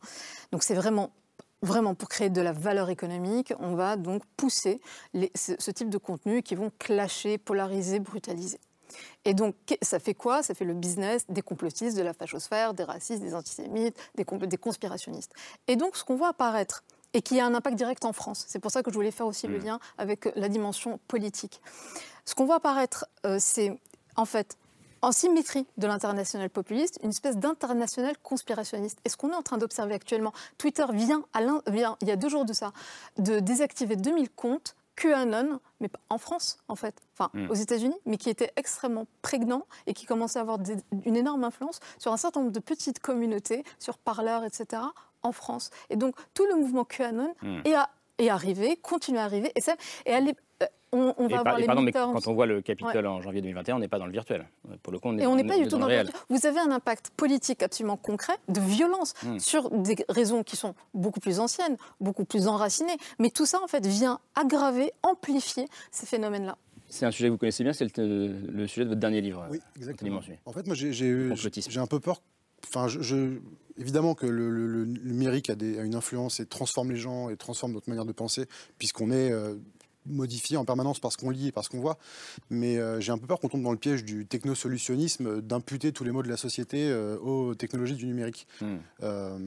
[0.52, 1.12] Donc c'est vraiment
[1.62, 4.82] vraiment pour créer de la valeur économique, on va donc pousser
[5.14, 8.60] les- ce, ce type de contenu qui vont clasher, polariser, brutaliser.
[9.26, 10.44] Et donc, ça fait quoi?
[10.44, 15.34] Ça fait le business des complotistes, de la fachosphère, des racistes, des antisémites, des, conspirationnistes.
[15.68, 16.84] Et donc, ce qu'on voit apparaître,
[17.14, 19.28] et qui a un impact direct en France, c'est pour ça que je voulais faire
[19.28, 21.62] aussi le lien avec euh, la dimension politique.
[22.26, 23.78] Ce qu'on voit apparaître, euh, c'est
[24.16, 24.58] en fait
[25.02, 29.00] en symétrie de l'international populiste, une espèce d'international conspirationniste.
[29.04, 32.12] Et ce qu'on est en train d'observer actuellement, Twitter vient, à l'in- vient, il y
[32.12, 32.72] a deux jours de ça,
[33.18, 37.50] de désactiver 2000 comptes QAnon, mais en France en fait, enfin Mm.
[37.50, 41.44] aux États-Unis, mais qui étaient extrêmement prégnants et qui commençaient à avoir des- une énorme
[41.44, 44.84] influence sur un certain nombre de petites communautés, sur Parler, etc.,
[45.24, 45.70] en France.
[45.90, 47.62] Et donc tout le mouvement QAnon Mm.
[47.66, 49.76] est, à- est arrivé, continue à arriver, et, ça,
[50.06, 50.32] et euh,
[50.94, 53.12] on, va par- avoir et les pardon, mais quand on voit le Capitole Ouais.
[53.12, 54.46] en janvier 2021, on n'est pas dans le virtuel.
[54.84, 56.06] Pour le coup, on est, Et on n'est pas du tout dans le le réel.
[56.08, 56.26] virtuel.
[56.30, 59.40] Vous avez un impact politique absolument concret de violence Mm.
[59.40, 62.98] sur des raisons qui sont beaucoup plus anciennes, beaucoup plus enracinées.
[63.20, 66.58] Mais tout ça, en fait, vient aggraver, amplifier ces phénomènes-là.
[66.90, 69.48] C'est un sujet que vous connaissez bien, c'est le, le sujet de votre dernier livre.
[69.50, 70.10] Oui, exactement.
[70.10, 70.38] Dimension.
[70.46, 72.22] En fait, moi, j'ai- un peu peur.
[72.68, 73.40] Enfin, je, je-
[73.78, 77.30] évidemment que le, le- le numérique a, des- a une influence et transforme les gens
[77.30, 78.46] et transforme notre manière de penser,
[78.78, 79.56] puisqu'on est euh,
[80.06, 81.98] modifié en permanence par ce qu'on lit et par ce qu'on voit.
[82.50, 86.04] Mais euh, j'ai un peu peur qu'on tombe dans le piège du technosolutionnisme, d'imputer tous
[86.04, 88.48] les maux de la société euh, aux technologies du numérique.
[88.62, 88.78] Hmm.
[89.04, 89.38] Euh,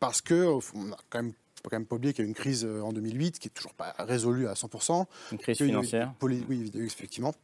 [0.00, 1.32] parce que on a quand même
[1.62, 3.52] faut quand même pas oublier qu'il y a eu une crise en 2008 qui est
[3.52, 5.06] toujours pas résolue à 100%.
[5.30, 6.12] Une crise Qu'il y a eu une financière.
[6.18, 7.34] poli- oui, effectivement.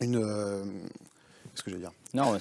[0.00, 0.14] Une.
[1.52, 1.92] Qu'est-ce que j'allais dire?
[2.14, 2.38] Non,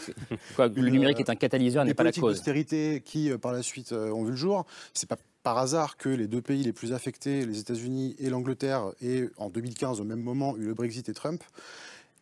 [0.55, 2.35] quoi, le numérique est un catalyseur, n'est pas la politiques cause.
[2.35, 4.65] d'austérité qui, par la suite, ont vu le jour.
[4.93, 5.17] C'est pas
[5.47, 9.49] par hasard que les deux pays les plus affectés, les États-Unis et l'Angleterre, aient en
[9.49, 11.41] 2015 au même moment eu le Brexit et Trump.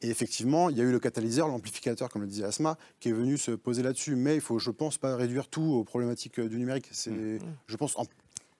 [0.04, 3.14] Et effectivement, il y a eu le catalyseur, l'amplificateur, comme le disait Asma, qui est
[3.14, 4.16] venu se poser là-dessus.
[4.16, 6.88] Mais il faut, je pense, pas réduire tout aux problématiques du numérique.
[6.92, 7.40] C'est, Mm.
[7.66, 8.06] je pense, en-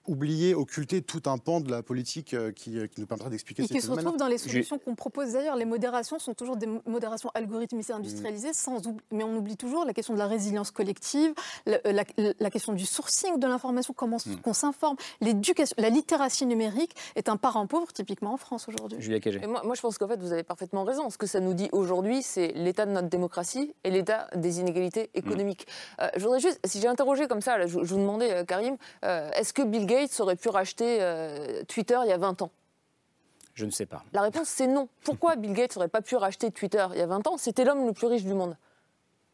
[0.08, 3.62] oublier, occulter tout un pan de la politique euh, qui, euh, qui nous permettra d'expliquer
[3.62, 4.04] Et ces qui se phénomènes.
[4.06, 5.56] retrouvent dans les solutions qu'on propose d'ailleurs.
[5.56, 9.92] Les modérations sont toujours des modérations algorithmisées, industrialisées, sans oubli- mais on oublie toujours la
[9.92, 11.32] question de la résilience collective,
[11.66, 12.04] la, la-
[12.38, 14.36] la question du sourcing de l'information, comment Mm.
[14.42, 14.96] qu'on s'informe.
[15.20, 19.00] L'éducation, la littératie numérique est un parent pauvre typiquement en France aujourd'hui.
[19.00, 19.40] Julia Cagé.
[19.42, 21.10] Et moi, moi, je pense qu'en fait, vous avez parfaitement raison.
[21.10, 25.10] Ce que ça nous dit aujourd'hui, c'est l'état de notre démocratie et l'état des inégalités
[25.14, 25.66] économiques.
[26.00, 28.44] Euh, je voudrais juste, si j'ai interrogé comme ça, là, je, je vous demandais, euh,
[28.44, 32.42] Karim, euh, est-ce que Bill Gates aurait pu racheter euh, Twitter il y a 20
[32.42, 32.50] ans
[33.54, 34.02] Je ne sais pas.
[34.12, 34.88] La réponse, c'est non.
[35.04, 37.36] Pourquoi Bill Gates n'aurait pas pu racheter Twitter il y a 20 ans?
[37.36, 38.56] C'était l'homme le plus riche du monde.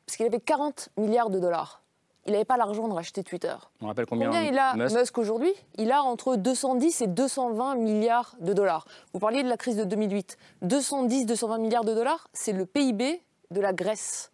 [0.07, 1.81] Parce qu'il avait 40 milliards de dollars.
[2.27, 3.55] Il n'avait pas l'argent de racheter Twitter.
[3.81, 4.97] On rappelle combien, Combien il a Musk?
[4.97, 5.53] Musk, aujourd'hui?
[5.77, 8.87] Il a entre 210 et 220 milliards de dollars.
[9.13, 10.37] Vous parliez de la crise de 2008.
[10.65, 14.32] 210-220 milliards de dollars, c'est le PIB de la Grèce.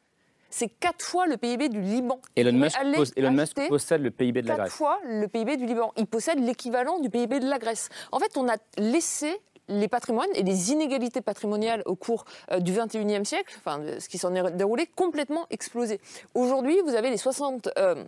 [0.51, 2.21] C'est quatre fois le PIB du Liban.
[2.37, 2.77] Elon Musk,
[3.17, 3.37] Elon
[3.69, 4.73] possède le PIB de la quatre Grèce.
[4.73, 5.93] fois le PIB du Liban.
[5.97, 7.91] Il possède l'équivalent du PIB de la Grèce.
[8.13, 12.73] En fait, on a laissé les patrimoines et les inégalités patrimoniales au cours euh, du
[12.73, 16.01] 21e siècle, enfin, ce qui s'en est déroulé, complètement exploser.
[16.35, 18.03] Aujourd'hui, vous avez les 60, euh,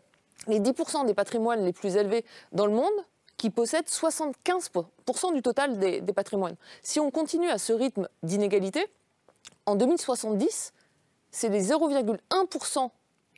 [0.46, 2.88] les 10% des patrimoines les plus élevés dans le monde
[3.36, 6.56] qui possèdent 75% du total des, des patrimoines.
[6.82, 8.86] Si on continue à ce rythme d'inégalité,
[9.66, 10.72] en 2070,
[11.30, 12.90] c'est les 0,1%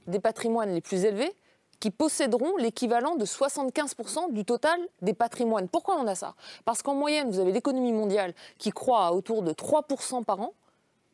[0.06, 1.34] des patrimoines les plus élevés
[1.80, 5.68] qui posséderont l'équivalent de 75% du total des patrimoines.
[5.68, 6.34] Pourquoi on a ça?
[6.64, 10.54] Parce qu'en moyenne, vous avez l'économie mondiale qui croît à autour de 3% par an,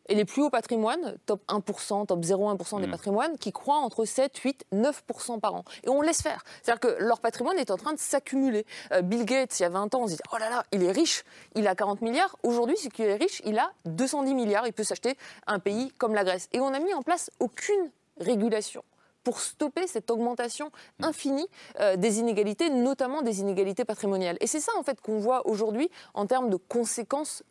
[0.09, 2.91] et les plus hauts patrimoines, top 1%, top 0,1% des Mm.
[2.91, 5.65] patrimoines, qui croient entre 7, 8, 9% par an.
[5.85, 6.45] Et on laisse faire.
[6.63, 8.65] C'est-à-dire que leur patrimoine est en train de s'accumuler.
[8.93, 10.83] Euh, Bill Gates, il y a 20 ans, on se dit Oh là là, il
[10.83, 12.37] est riche, il a 40 milliards.
[12.43, 14.67] Aujourd'hui, ce qui est riche, il a 210 milliards.
[14.67, 16.49] Il peut s'acheter un pays comme la Grèce.
[16.53, 18.83] Et on n'a mis en place aucune régulation
[19.25, 20.71] pour stopper cette augmentation
[21.03, 21.47] infinie
[21.81, 24.39] euh, des inégalités, notamment des inégalités patrimoniales.
[24.41, 27.43] Et c'est ça, en fait, qu'on voit aujourd'hui en termes de conséquences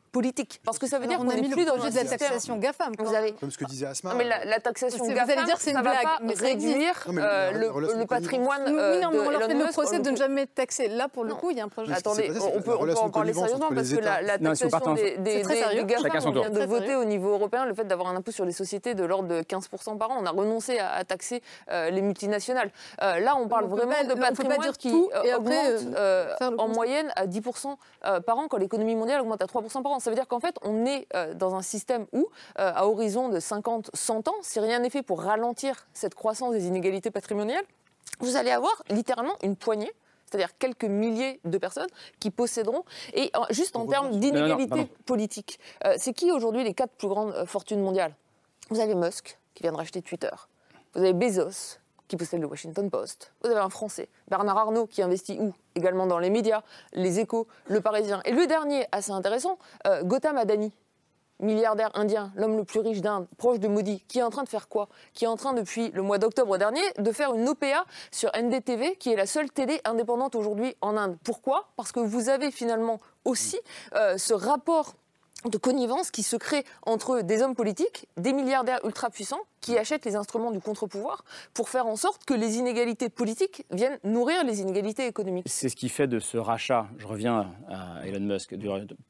[0.63, 2.09] Parce que ça veut Alors, dire on qu'on n'est le plus dans projet un de
[2.09, 2.93] la taxation GAFAM.
[2.97, 4.11] Vous avez Comme ce que disait Asma.
[4.11, 6.17] non, mais la, la taxation C'est- vous GAFAM, allez dire c'est une va blague, pas
[6.21, 9.53] mais réduire Non, mais euh, le, le patrimoine Oui, euh, non, mais on leur fait
[9.53, 10.87] le procès de le ne jamais taxer.
[10.87, 11.93] Là, pour le coup, il y a un projet.
[11.93, 15.43] Attendez, on peut, en parler sérieusement parce que la, taxation des,
[15.85, 18.51] GAFAM, on vient de voter au niveau européen le fait d'avoir un impôt sur les
[18.51, 20.17] sociétés de l'ordre de 15% par an.
[20.21, 21.41] On a renoncé à, taxer
[21.71, 22.71] euh, les multinationales.
[23.01, 25.53] Euh, là, on parle vraiment de patrimoine dire qui euh, augmente
[25.95, 29.45] euh, euh, le en moyenne à 10% euh, par an quand l'économie mondiale augmente à
[29.45, 29.99] 3% par an.
[30.07, 32.29] Ça veut dire qu'en fait, on est euh, dans un système où,
[32.59, 36.53] euh, à horizon de 50, 100 ans, si rien n'est fait pour ralentir cette croissance
[36.53, 37.65] des inégalités patrimoniales,
[38.21, 39.91] vous allez avoir littéralement une poignée
[40.25, 41.89] c'est-à-dire quelques milliers de personnes
[42.21, 42.85] qui posséderont.
[43.15, 44.89] Et juste en termes Non, non, d'inégalité pardon.
[45.05, 48.15] politique, euh, c'est qui aujourd'hui les quatre plus grandes fortunes mondiales?
[48.69, 50.31] Vous avez Musk, qui vient de racheter Twitter.
[50.93, 53.33] Vous avez Bezos, qui possède le Washington Post.
[53.43, 55.53] Vous avez un Français, Bernard Arnault, qui investit où?
[55.75, 58.21] Également dans les médias, les échos, le Parisien.
[58.25, 60.71] Et le dernier, assez intéressant, euh, Gautam Adani,
[61.39, 64.49] milliardaire indien, l'homme le plus riche d'Inde, proche de Modi, qui est en train de
[64.49, 64.89] faire quoi?
[65.13, 68.95] Qui est en train, depuis le mois d'octobre dernier, de faire une OPA sur NDTV,
[68.95, 71.17] qui est la seule télé indépendante aujourd'hui en Inde.
[71.23, 71.69] Pourquoi?
[71.75, 73.59] Parce que vous avez finalement aussi
[73.93, 74.95] euh, ce rapport
[75.49, 80.05] de connivence qui se crée entre des hommes politiques, des milliardaires ultra puissants qui achètent
[80.05, 81.23] les instruments du contre-pouvoir
[81.53, 85.45] pour faire en sorte que les inégalités politiques viennent nourrir les inégalités économiques.
[85.49, 88.55] C'est ce qui fait de ce rachat, je reviens à Elon Musk,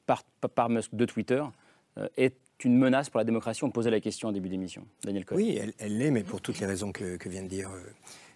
[0.06, 1.44] par, par Musk de Twitter,
[1.98, 4.84] euh, est une menace pour la démocratie On posait la question en début d'émission.
[5.04, 5.38] Daniel Cohen.
[5.38, 7.82] Oui, elle- elle l'est, mais pour toutes les raisons que, que vient, de dire, euh,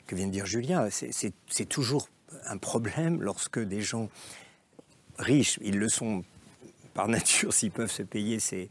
[0.06, 0.90] que vient de dire Julien.
[0.92, 2.08] C'est- C'est c'est toujours
[2.46, 4.10] un problème lorsque des gens
[5.18, 6.24] riches, ils le sont
[6.94, 8.70] par nature s'ils peuvent se payer ces,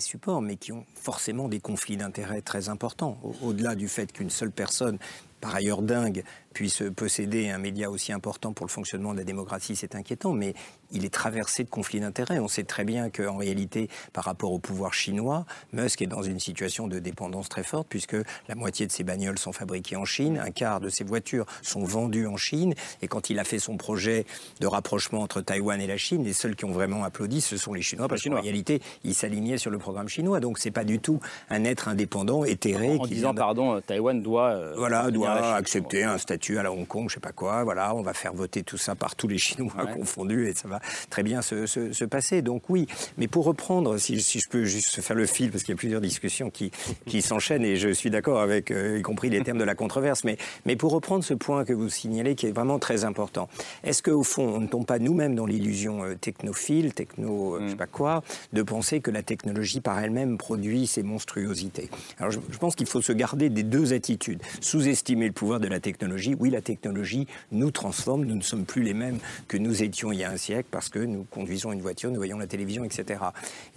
[0.00, 3.18] supports, mais qui ont forcément des conflits d'intérêts très importants.
[3.22, 4.98] Au- Au-delà du fait qu'une seule personne,
[5.40, 9.76] par ailleurs dingue, puisse posséder un média aussi important pour le fonctionnement de la démocratie,
[9.76, 10.54] c'est inquiétant, mais
[10.90, 12.38] il est traversé de conflits d'intérêts.
[12.38, 16.40] On sait très bien qu'en réalité, par rapport au pouvoir chinois, Musk est dans une
[16.40, 18.16] situation de dépendance très forte, puisque
[18.48, 21.84] la moitié de ses bagnoles sont fabriquées en Chine, un quart de ses voitures sont
[21.84, 24.24] vendues en Chine, et quand il a fait son projet
[24.60, 27.74] de rapprochement entre Taïwan et la Chine, les seuls qui ont vraiment applaudi, ce sont
[27.74, 30.38] les Chinois, parce qu'en réalité, il s'alignait sur le programme chinois.
[30.38, 31.18] Donc c'est pas du tout
[31.50, 32.96] un être indépendant, éthéré.
[33.00, 34.50] En disant, vient pardon, Taïwan doit.
[34.50, 37.64] euh, voilà, doit accepter un statut à la Hong Kong, je sais pas quoi.
[37.64, 40.80] Voilà, on va faire voter tout ça par tous les Chinois confondus et ça va
[41.10, 42.42] très bien se, se- se passer.
[42.42, 42.86] Donc oui,
[43.18, 45.78] mais pour reprendre, si, si je peux juste faire le fil, parce qu'il y a
[45.78, 46.70] plusieurs discussions qui,
[47.06, 50.24] qui s'enchaînent et je suis d'accord avec, euh, y compris les termes de la controverse,
[50.24, 50.36] mais,
[50.66, 53.48] mais pour reprendre ce point que vous signalez, qui est vraiment très important,
[53.82, 57.70] est-ce qu'au fond, on ne tombe pas nous-mêmes dans l'illusion euh, technophile, techno, euh, je
[57.70, 58.22] sais pas quoi,
[58.52, 61.88] de penser que la technologie par elle-même produit ces monstruosités?
[62.18, 64.42] Alors je, je pense qu'il faut se garder des deux attitudes.
[64.60, 68.82] Sous-estimer le pouvoir de la technologie, oui, la technologie nous transforme, nous ne sommes plus
[68.82, 69.18] les mêmes
[69.48, 72.16] que nous étions il y a un siècle parce que nous conduisons une voiture, nous
[72.16, 73.20] voyons la télévision, etc.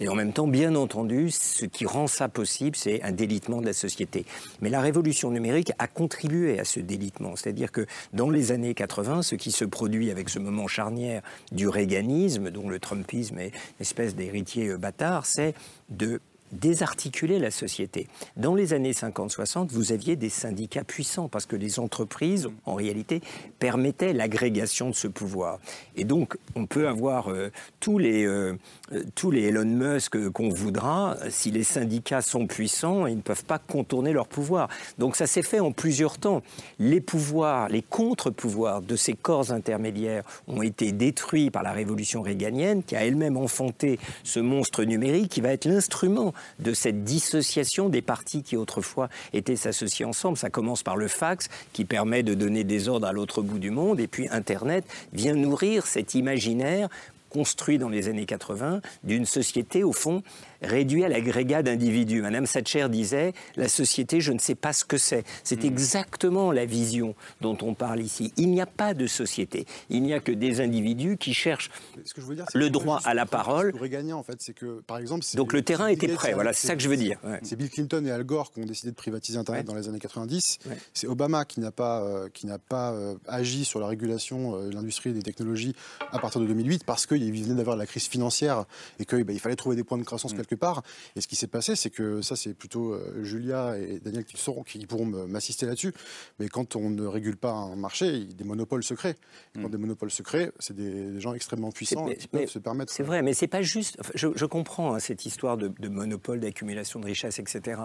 [0.00, 3.66] Et en même temps, bien entendu, ce qui rend ça possible, c'est un délitement de
[3.66, 4.24] la société.
[4.60, 7.36] Mais la révolution numérique a contribué à ce délitement.
[7.36, 11.68] C'est-à-dire que dans les années 80, ce qui se produit avec ce moment charnière du
[11.68, 15.54] réganisme, dont le trumpisme est une espèce d'héritier euh, bâtard, c'est
[15.90, 16.20] de
[16.52, 18.06] désarticuler la société.
[18.36, 23.20] Dans les années 50-60, vous aviez des syndicats puissants parce que les entreprises, en réalité,
[23.58, 25.58] permettaient l'agrégation de ce pouvoir.
[25.96, 28.56] Et donc, on peut avoir euh, tous, les, euh,
[28.92, 33.44] euh, tous les Elon Musk qu'on voudra, si les syndicats sont puissants, ils ne peuvent
[33.44, 34.68] pas contourner leur pouvoir.
[34.98, 36.42] Donc, ça s'est fait en plusieurs temps.
[36.78, 42.82] Les pouvoirs, les contre-pouvoirs de ces corps intermédiaires ont été détruits par la révolution réganienne,
[42.82, 48.02] qui a elle-même enfanté ce monstre numérique qui va être l'instrument de cette dissociation des
[48.02, 50.36] partis qui autrefois étaient s'associer ensemble.
[50.36, 53.70] Ça commence par le fax qui permet de donner des ordres à l'autre bout du
[53.70, 56.88] monde et puis Internet vient nourrir cet imaginaire
[57.30, 60.22] construit dans les années 80 d'une société au fond
[60.62, 62.22] réduite à l'agrégat d'individus.
[62.22, 65.24] Madame Thatcher disait la société, je ne sais pas ce que c'est.
[65.44, 68.32] C'est exactement la vision dont on parle ici.
[68.36, 69.66] Il n'y a pas de société.
[69.90, 71.70] Il n'y a que des individus qui cherchent
[72.04, 73.72] Ce que je veux dire, c'est le droit à la parole.
[73.78, 76.66] Ce gagnant, en fait, c'est que, par exemple, Donc le terrain était prêt, voilà, c'est
[76.66, 77.18] ça que je veux dire.
[77.24, 77.40] Ouais.
[77.42, 79.98] C'est Bill Clinton et Al Gore qui ont décidé de privatiser Internet dans les années
[79.98, 80.58] 90.
[80.92, 84.68] C'est Obama qui n'a pas, euh, qui n'a pas euh, agi sur la régulation euh,
[84.68, 85.74] de l'industrie des technologies
[86.12, 88.64] à partir de 2008 parce qu'il venait d'avoir la crise financière
[88.98, 90.82] et qu'il il fallait trouver des points de croissance quelque part.
[91.16, 94.36] Et ce qui s'est passé, c'est que ça, c'est plutôt euh, Julia et Daniel qui,
[94.36, 95.92] sauront, qui pourront m'assister là-dessus.
[96.38, 99.16] Mais quand on ne régule pas un marché, il- des monopoles se créent.
[99.56, 102.40] Et quand des monopoles se créent, c'est des, des gens extrêmement puissants Mais- qui mais
[102.40, 102.92] peuvent se permettre.
[102.92, 103.96] C'est vrai, mais c'est pas juste.
[104.00, 107.80] enfin, je, je comprends hein, cette histoire de, de monopole, d'accumulation de richesses, etc.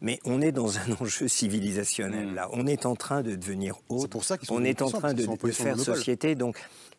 [0.00, 2.48] Mais on est dans un enjeu civilisationnel là.
[2.52, 4.08] On est en train de devenir autre.
[4.08, 5.96] pour ça qu'ils sont on est en train de, de de faire monopole.
[5.96, 6.34] société.
[6.34, 6.56] Donc,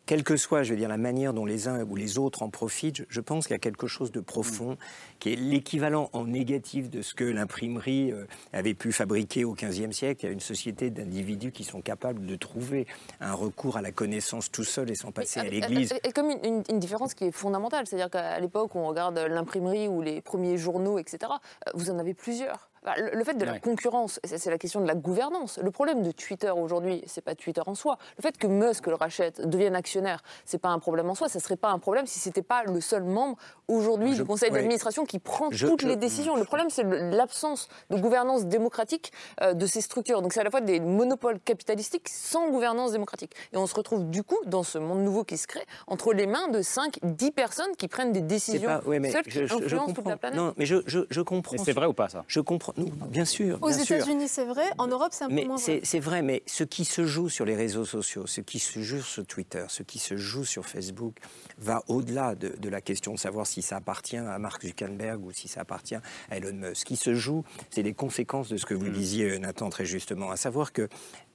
[0.08, 2.48] quelle que soit, je veux dire, la manière dont les uns ou les autres en
[2.48, 4.78] profitent, je, pense qu'il y a quelque chose de profond
[5.18, 9.92] qui est l'équivalent en négatif de ce que l'imprimerie euh, avait pu fabriquer au XVe
[9.92, 10.24] siècle.
[10.24, 12.86] Il y a une société d'individus qui sont capables de trouver
[13.20, 15.92] un recours à la connaissance tout seul et sans passer à l'église.
[16.02, 19.18] Et, et comme une, une- une différence qui est fondamentale, c'est-à-dire qu'à l'époque, on regarde
[19.18, 21.18] l'imprimerie ou les premiers journaux, etc.,
[21.66, 22.67] euh, vous en avez plusieurs.
[22.84, 23.60] Le, fait de la Ouais.
[23.60, 25.58] concurrence, c'est la question de la gouvernance.
[25.62, 27.98] Le problème de Twitter aujourd'hui, c'est pas Twitter en soi.
[28.16, 31.28] Le fait que Musk le rachète, devienne actionnaire, c'est pas un problème en soi.
[31.28, 33.36] Ça serait pas un problème si c'était pas le seul membre
[33.68, 34.56] aujourd'hui du conseil ouais.
[34.56, 36.36] d'administration qui prend Je- toutes je- les décisions.
[36.36, 39.12] Le problème, c'est l'absence de gouvernance démocratique
[39.42, 40.22] euh, de ces structures.
[40.22, 43.34] Donc c'est à la fois des monopoles capitalistiques sans gouvernance démocratique.
[43.52, 46.26] Et on se retrouve du coup dans ce monde nouveau qui se crée entre les
[46.26, 49.40] mains de 5, 10 personnes qui prennent des décisions pas- ouais, mais seules qui je,
[49.42, 50.10] je- je influencent toute comprends.
[50.10, 50.38] la planète.
[50.38, 51.56] Non, mais je, je, je comprends.
[51.62, 52.24] C'est vrai ou pas ça?
[52.28, 52.67] Je comprends.
[52.76, 53.58] Bien sûr.
[53.62, 53.70] Aux.
[53.70, 54.64] États-Unis, c'est vrai.
[54.78, 55.80] En Europe, c'est un peu moins c'est vrai.
[55.84, 59.00] c'est vrai, mais ce qui se joue sur les réseaux sociaux, ce qui se joue
[59.00, 61.16] sur Twitter, ce qui se joue sur Facebook,
[61.58, 65.32] va au-delà de, de la question de savoir si ça appartient à Mark Zuckerberg ou
[65.32, 66.02] si ça appartient à
[66.36, 66.76] Elon Musk.
[66.76, 69.84] Ce qui se joue, c'est les conséquences de ce que vous disiez, euh, Nathan, très
[69.84, 70.88] justement, à savoir que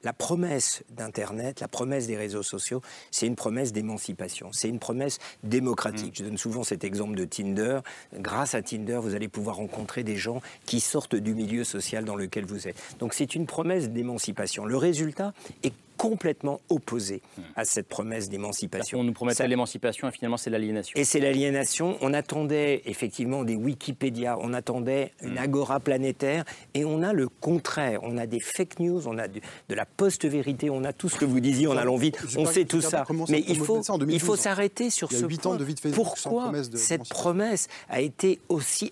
[0.03, 5.19] la promesse d'Internet, la promesse des réseaux sociaux, c'est une promesse d'émancipation, c'est une promesse
[5.43, 6.15] démocratique.
[6.17, 7.79] Je donne souvent cet exemple de Tinder.
[8.13, 12.15] Grâce à Tinder, vous allez pouvoir rencontrer des gens qui sortent du milieu social dans
[12.15, 12.75] lequel vous êtes.
[12.99, 14.65] Donc c'est une promesse d'émancipation.
[14.65, 17.21] Le résultat est complètement opposé
[17.55, 18.99] à cette promesse d'émancipation.
[18.99, 20.99] On nous promettait Ça- l'émancipation et finalement c'est l'aliénation.
[20.99, 21.97] et c'est l'aliénation.
[22.01, 26.43] On attendait effectivement des Wikipédia, on attendait une agora planétaire,
[26.73, 27.99] et on a le contraire.
[28.03, 31.25] On a des fake news, on a de la post-vérité, on a tout ce que
[31.25, 32.17] vous disiez en allant vite.
[32.37, 33.05] On sait tout ça.
[33.29, 34.21] Mais il faut, ça en il 2012.
[34.27, 35.51] faut s'arrêter sur Il y a ce point.
[35.53, 38.91] ans de vie de Pourquoi promesse de cette promesse a été aussi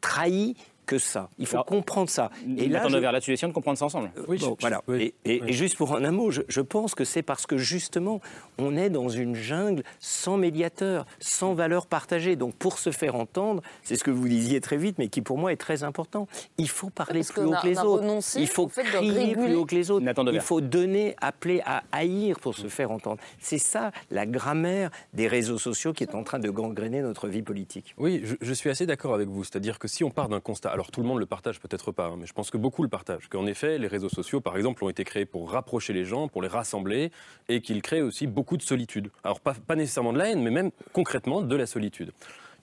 [0.00, 0.56] trahie
[0.86, 2.30] que ça Il faut Alors, comprendre ça.
[2.58, 4.10] Et là, je- là-dessus, essayons de comprendre ça ensemble.
[4.28, 4.82] Bon, voilà.
[4.88, 8.20] et, et- et juste pour un mot, je, je pense que c'est parce que justement,
[8.58, 12.36] on est dans une jungle sans médiateur, sans valeur partagée.
[12.36, 15.38] Donc pour se faire entendre, c'est ce que vous disiez très vite, mais qui pour
[15.38, 16.26] moi est très important.
[16.58, 18.02] Il faut parler Parce plus haut que les autres.
[18.02, 20.04] renoncé Il faut crier plus haut que les autres.
[20.32, 23.18] Il faut donner, appeler à haïr pour se faire entendre.
[23.40, 27.42] C'est ça la grammaire des réseaux sociaux qui est en train de gangréner notre vie
[27.42, 27.94] politique.
[27.98, 29.44] Oui, je, je suis assez d'accord avec vous.
[29.44, 32.06] C'est-à-dire que si on part d'un constat, alors tout le monde le partage peut-être pas,
[32.06, 34.82] hein, mais je pense que beaucoup le partagent, qu'en effet, les réseaux sociaux, par exemple,
[34.82, 37.12] ont été créés pour rapprocher les gens, pour les rassembler,
[37.48, 39.10] et qu'ils créent aussi beaucoup de solitude.
[39.22, 42.12] Alors pas, nécessairement de la haine, mais même concrètement de la solitude.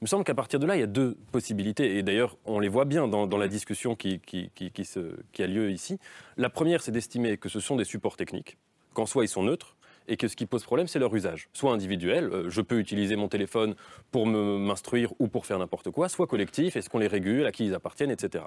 [0.02, 2.60] Il me semble qu'à partir de là, il y a deux possibilités, et d'ailleurs, on
[2.60, 6.00] les voit bien dans, la discussion qui, qui a lieu ici.
[6.36, 8.58] La première, c'est d'estimer que ce sont des supports techniques,
[8.94, 9.76] qu'en soi, ils sont neutres,
[10.10, 11.48] et que ce qui pose problème, c'est leur usage.
[11.54, 13.76] Soit individuel, euh, je peux utiliser mon téléphone
[14.12, 17.66] pour m'instruire ou pour faire n'importe quoi, soit collectif, est-ce qu'on les régule, à qui
[17.66, 18.44] ils appartiennent, etc.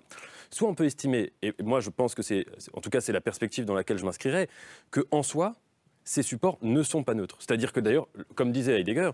[0.50, 2.44] Soit on peut estimer, et moi je pense que c'est,
[2.74, 4.48] en tout cas c'est la perspective dans laquelle je m'inscrirais,
[4.90, 5.54] que en soi,
[6.04, 7.36] ces supports ne sont pas neutres.
[7.38, 9.10] C'est-à-dire que d'ailleurs, comme disait Heidegger,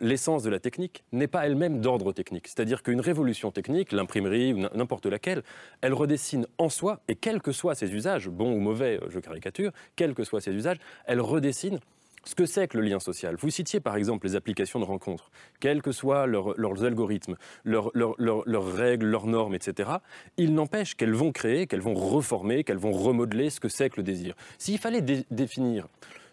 [0.00, 2.48] l'essence de la technique n'est pas elle-même d'ordre technique.
[2.48, 5.42] C'est-à-dire qu'une révolution technique, l'imprimerie ou n'importe laquelle,
[5.80, 9.18] elle redessine en soi, et quels que soient ses usages, bons ou mauvais, euh, je
[9.20, 11.78] caricature, quels que soient ses usages, elle redessine
[12.24, 13.36] ce que c'est que le lien social.
[13.36, 15.30] Vous citiez par exemple les applications de rencontres,
[15.60, 19.90] quels que soient leurs, algorithmes, leurs, règles, leurs normes, etc.
[20.36, 23.98] Il n'empêche qu'elles vont créer, qu'elles vont reformer, qu'elles vont remodeler ce que c'est que
[23.98, 24.34] le désir.
[24.58, 25.86] S'il fallait dé- définir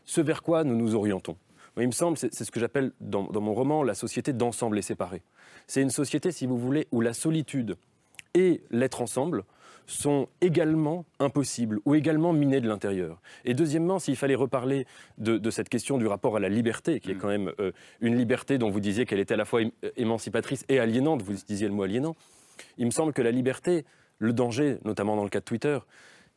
[0.06, 1.38] ce vers quoi nous nous orientons,
[1.76, 4.78] moi, il me semble, c'est ce que j'appelle dans, dans mon roman la société d'ensemble
[4.78, 5.22] et séparé.
[5.68, 7.78] C'est une société, si vous voulez, où la solitude
[8.36, 9.44] et l'être ensemble
[9.86, 13.22] sont également impossibles ou également minés de l'intérieur.
[13.44, 14.86] Et deuxièmement, s'il fallait reparler
[15.18, 18.16] de, de cette question du rapport à la liberté, qui est quand même euh, une
[18.16, 21.68] liberté dont vous disiez qu'elle était à la fois ém- émancipatrice et aliénante, vous disiez
[21.68, 22.16] le mot aliénant,
[22.78, 23.84] il me semble que la liberté,
[24.20, 25.80] le danger, notamment dans le cas de Twitter,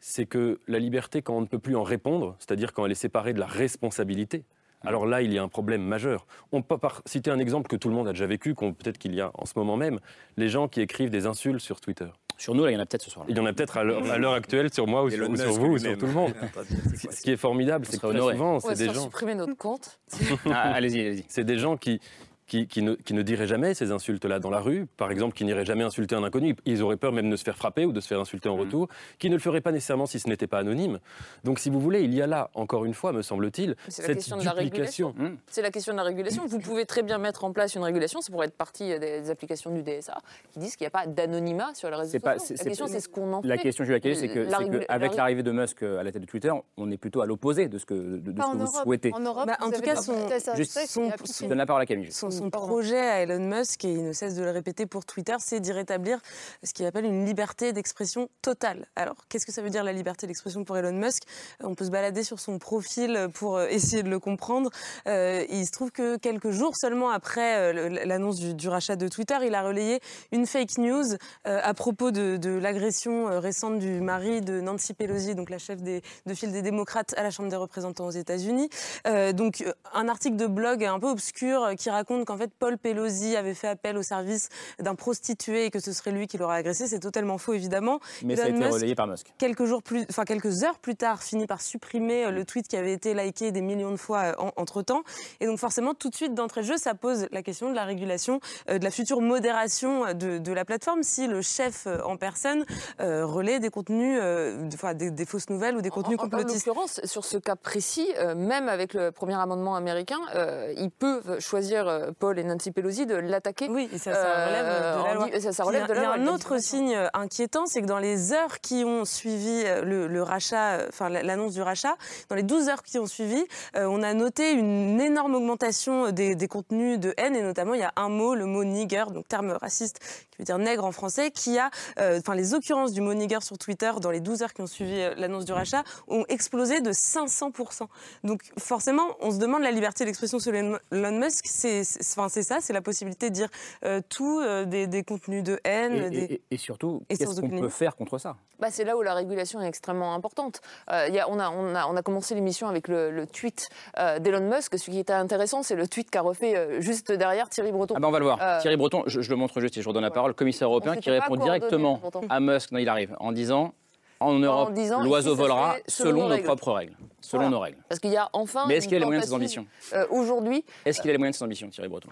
[0.00, 2.96] c'est que la liberté, quand on ne peut plus en répondre, c'est-à-dire quand elle est
[2.96, 4.42] séparée de la responsabilité,
[4.86, 6.26] alors là, il y a un problème majeur.
[6.52, 8.98] On peut par- citer un exemple que tout le monde a déjà vécu, qu'on- peut-être
[8.98, 10.00] qu'il y a en ce moment même,
[10.36, 12.06] les gens qui écrivent des insultes sur Twitter.
[12.38, 13.24] Sur nous, là, il y en a peut-être ce soir.
[13.30, 15.78] Il y en a peut-être à l'heure actuelle sur moi ou sur, ou vous ou
[15.78, 16.34] sur tout le monde.
[17.10, 19.04] Ce qui est formidable, c'est que très souvent, On va c'est des gens.
[19.04, 19.98] supprimer notre compte.
[20.46, 21.24] Ah, allez-y, allez-y.
[21.28, 21.98] C'est des gens qui,
[22.46, 25.44] qui, qui ne, qui ne diraient jamais ces insultes-là dans la rue, par exemple, qui
[25.44, 26.54] n'iraient jamais insulter un inconnu.
[26.64, 28.52] Ils auraient peur même de se faire frapper ou de se faire insulter Mm.
[28.52, 28.88] en retour,
[29.18, 31.00] qui ne le feraient pas nécessairement si ce n'était pas anonyme.
[31.44, 34.14] Donc, si vous voulez, il y a là, encore une fois, me semble-t-il, la cette
[34.16, 35.08] question de la duplication.
[35.12, 35.38] régulation.
[35.48, 36.46] C'est la question de la régulation.
[36.46, 39.30] Vous pouvez très bien mettre en place une régulation, c'est pour être partie des, des
[39.30, 40.18] applications du DSA,
[40.52, 42.56] qui disent qu'il n'y a pas d'anonymat sur les réseaux pas- sociaux.
[42.58, 43.48] La question, c'est- ce qu'on en fait.
[43.48, 45.82] La question, Jules Lacaille, c'est que, La c'est régula- que avec la- l'arrivée de Musk
[45.82, 48.18] euh, à la tête de Twitter, on est plutôt à l'opposé de ce que, de,
[48.18, 48.82] de Pas ce en que vous Europe.
[48.84, 49.10] souhaitez.
[49.14, 50.14] En Europe, Bah, en tout cas, son-
[50.56, 51.10] Juste, son-
[51.42, 52.12] Je donne la parole à Camille.
[52.12, 52.66] Son, son Pardon.
[52.68, 55.72] projet à Elon Musk, et il ne cesse de le répéter pour Twitter, c'est d'y
[55.72, 56.18] rétablir
[56.62, 58.86] ce qu'il appelle une liberté d'expression totale.
[58.96, 61.22] Alors, qu'est-ce que ça veut dire la liberté d'expression pour Elon Musk?
[61.62, 64.70] On peut se balader sur son profil pour euh, essayer de le comprendre.
[65.06, 69.08] Euh, il se trouve que quelques jours seulement après euh, l'annonce du, du rachat de
[69.08, 70.00] Twitter, il a relayé
[70.32, 71.04] une fake news
[71.46, 75.58] euh, à propos de, de l'agression euh, récente du mari de Nancy Pelosi, donc la
[75.58, 78.68] chef des, de file des démocrates à la Chambre des représentants aux États-Unis.
[79.06, 82.50] Euh, donc, euh, un article de blog un peu obscur euh, qui raconte qu'en fait
[82.58, 86.36] Paul Pelosi avait fait appel au service d'un prostitué et que ce serait lui qui
[86.36, 86.86] l'aurait agressé.
[86.86, 88.00] C'est totalement faux, évidemment.
[88.22, 89.32] Mais ça a été Musk, relayé par Musk.
[89.38, 92.76] Quelques jours plus, enfin quelques heures plus tard, finit par supprimer euh, le tweet qui
[92.76, 95.02] avait été liké des millions de fois euh, entre temps.
[95.40, 97.84] Et donc forcément, tout de suite d'entrée de jeu, ça pose la question de la
[97.84, 102.64] régulation, euh, de la future modération de, de la plateforme si le chef en personne
[103.00, 106.26] euh, relaie des contenus, euh, enfin des, des fausses nouvelles ou des contenus En- en,
[106.26, 106.66] en complotistes.
[106.66, 111.38] l'occurrence, sur ce cas précis, euh, même avec le premier amendement américain, euh, ils peuvent
[111.40, 111.86] choisir
[112.18, 113.68] Paul et Nancy Pelosi de l'attaquer.
[113.68, 115.40] Oui, et ça, ça relève de la loi.
[115.40, 116.30] Ça, ça relève il y a, la il y a loi.
[116.30, 120.06] un autre signe euh, inquiétant, c'est que dans les heures qui ont suivi euh, le,
[120.06, 121.96] le rachat, euh, enfin la- l'annonce du rachat,
[122.28, 123.44] dans les 12 heures qui ont suivi,
[123.76, 127.80] euh, on a noté une énorme augmentation des, des contenus de haine, et notamment il
[127.80, 129.98] y a un mot, le mot nigger, donc terme raciste
[130.30, 133.40] qui veut dire nègre en français, qui a, euh, enfin les occurrences du mot nigger
[133.42, 136.80] sur Twitter dans les 12 heures qui ont suivi euh, l'annonce du rachat ont explosé
[136.80, 137.86] de 500%.
[138.24, 141.84] Donc forcément, on se demande la liberté d'expression sur Elon Musk, c'est-
[142.16, 143.48] enfin, c'est ça, c'est la possibilité de dire
[143.84, 145.94] euh, tout, euh, des, des contenus de haine.
[145.94, 146.18] Et, des...
[146.34, 148.36] et- et surtout, qu'est-ce qu'on peut faire contre ça?
[148.58, 150.60] Bah, c'est là où la régulation est extrêmement importante.
[150.90, 153.26] Euh, il y a- on, a, on, a, on a commencé l'émission avec le, le
[153.26, 154.78] tweet euh, d'Elon Musk.
[154.78, 157.94] Ce qui était intéressant, c'est le tweet qu'a refait euh, juste derrière Thierry Breton.
[157.96, 158.38] Ah ben on va le voir.
[158.40, 160.68] Euh, Thierry Breton, je, je le montre juste et je vous redonne la parole, commissaire
[160.68, 163.74] européen qui répond directement à Musk, non il arrive, en disant
[164.20, 166.44] en Europe, l'oiseau volera selon nos règles.
[166.44, 166.96] propres règles.
[167.20, 167.50] Selon Voilà.
[167.56, 167.78] nos règles.
[167.88, 168.66] Parce qu'il y a enfin.
[168.68, 171.18] Mais est-ce qu'il a les moyens de ses ambitions euh, Aujourd'hui, Est-ce qu'il a les
[171.18, 172.08] moyens de ses ambitions, Thierry Breton?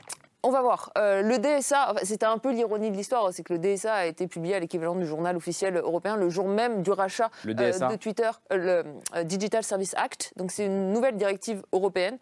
[0.47, 0.93] On va voir.
[0.99, 4.27] Euh, le DSA, c'était un peu l'ironie de l'histoire, c'est que le DSA a été
[4.27, 7.97] publié à l'équivalent du journal officiel européen le jour même du rachat Le euh, de
[7.97, 8.83] Twitter, euh,
[9.15, 10.35] le Digital Service Act.
[10.37, 12.19] Donc c'est une nouvelle directive européenne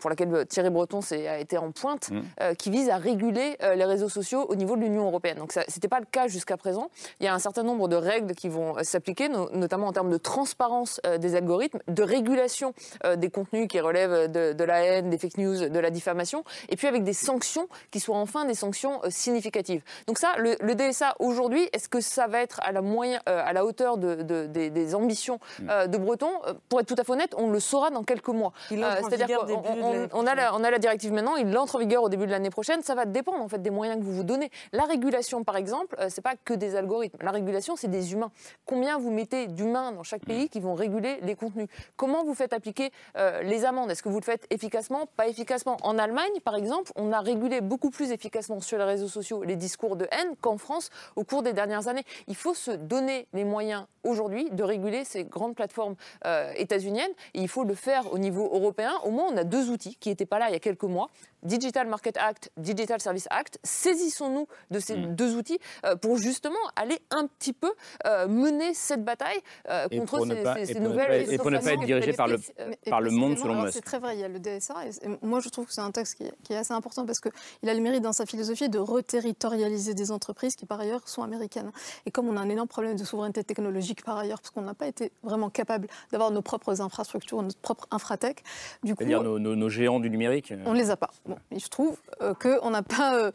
[0.00, 2.20] pour laquelle Thierry Breton a été en pointe, Mmh.
[2.42, 5.38] euh, qui vise à réguler les réseaux sociaux au niveau de l'Union européenne.
[5.38, 6.90] Donc ça- c'était pas le cas jusqu'à présent.
[7.20, 10.10] Il y a un certain nombre de règles qui vont s'appliquer, no- notamment en termes
[10.10, 12.74] de transparence des algorithmes, de régulation
[13.16, 16.76] des contenus qui relèvent de, de la haine, des fake news, de la diffamation, et
[16.76, 19.82] puis avec des sanctions qui soient enfin des sanctions euh, significatives.
[20.06, 23.42] Donc ça, le, le DSA aujourd'hui, est-ce que ça va être à la, moyen, euh,
[23.44, 26.30] à la hauteur de, de- des, des ambitions euh, de Breton?
[26.68, 28.52] Pour être tout à fait honnête, on le saura dans quelques mois.
[28.70, 31.12] Il entre en C'est-à-dire vigueur qu'on début de on- a la, on a la directive
[31.12, 32.82] maintenant, il entre en vigueur au début de l'année prochaine.
[32.82, 34.50] Ça va dépendre en fait des moyens que vous vous donnez.
[34.72, 37.18] La régulation, par exemple, euh, c'est pas que des algorithmes.
[37.22, 38.30] La régulation, c'est des humains.
[38.66, 41.68] Combien vous mettez d'humains dans chaque pays qui vont réguler les contenus?
[41.96, 43.90] Comment vous faites appliquer euh, les amendes?
[43.90, 45.06] Est-ce que vous le faites efficacement?
[45.16, 45.76] Pas efficacement.
[45.82, 49.56] En Allemagne, par exemple, on a régulé beaucoup plus efficacement sur les réseaux sociaux les
[49.56, 52.04] discours de haine qu'en France au cours des dernières années.
[52.28, 55.94] Il faut se donner les moyens aujourd'hui de réguler ces grandes plateformes
[56.26, 57.12] euh, états-uniennes.
[57.34, 58.92] Et il faut le faire au niveau européen.
[59.04, 61.08] Au moins, on a deux outils qui n'étaient pas là il y a quelques mois.
[61.44, 63.58] Digital Market Act, Digital Service Act.
[63.64, 65.14] Saisissons-nous de ces Hmm.
[65.16, 67.72] deux outils euh, pour justement aller un petit peu
[68.06, 71.58] euh, mener cette bataille euh, contre ces, pas- ces- ces nouvelles pas- et pour ne
[71.58, 72.38] pas être dirigé par le-
[72.86, 73.72] Et par le monde selon Musk.
[73.74, 74.74] C'est très vrai, il y a le DSA.
[74.86, 77.68] Et, et moi, je trouve que c'est un texte qui est assez important parce qu'il
[77.68, 81.70] a le mérite dans sa philosophie de reterritorialiser des entreprises qui, par ailleurs, sont américaines.
[82.06, 84.74] Et comme on a un énorme problème de souveraineté technologique, par ailleurs, parce qu'on n'a
[84.74, 88.42] pas été vraiment capable d'avoir nos propres infrastructures, notre propre infratech,
[88.82, 91.10] du coup, C'est-à-dire nos, nos- nos géants du numérique euh, on ne les a pas.
[91.26, 93.30] Bon, il se trouve euh, qu'on n'a pas, euh,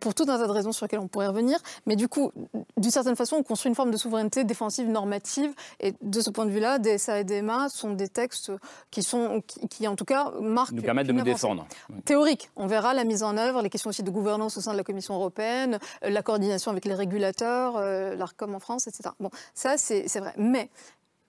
[0.00, 2.32] pour tout un tas de raisons sur lesquelles on pourrait revenir, mais du coup,
[2.76, 5.52] d'une certaine façon, on construit une forme de souveraineté défensive normative.
[5.80, 8.52] Et de ce point de vue-là, DSA et DMA sont des textes
[8.90, 10.72] qui, sont, qui, qui, en tout cas, marquent.
[10.72, 11.66] nous permettent de nous défendre.
[12.04, 14.76] Théorique, on verra la mise en œuvre, les questions aussi de gouvernance au sein de
[14.76, 19.10] la Commission européenne, euh, la coordination avec les régulateurs, euh, l'ARCOM en France, etc.
[19.20, 20.34] Bon, ça, c'est c'est vrai.
[20.36, 20.68] Mais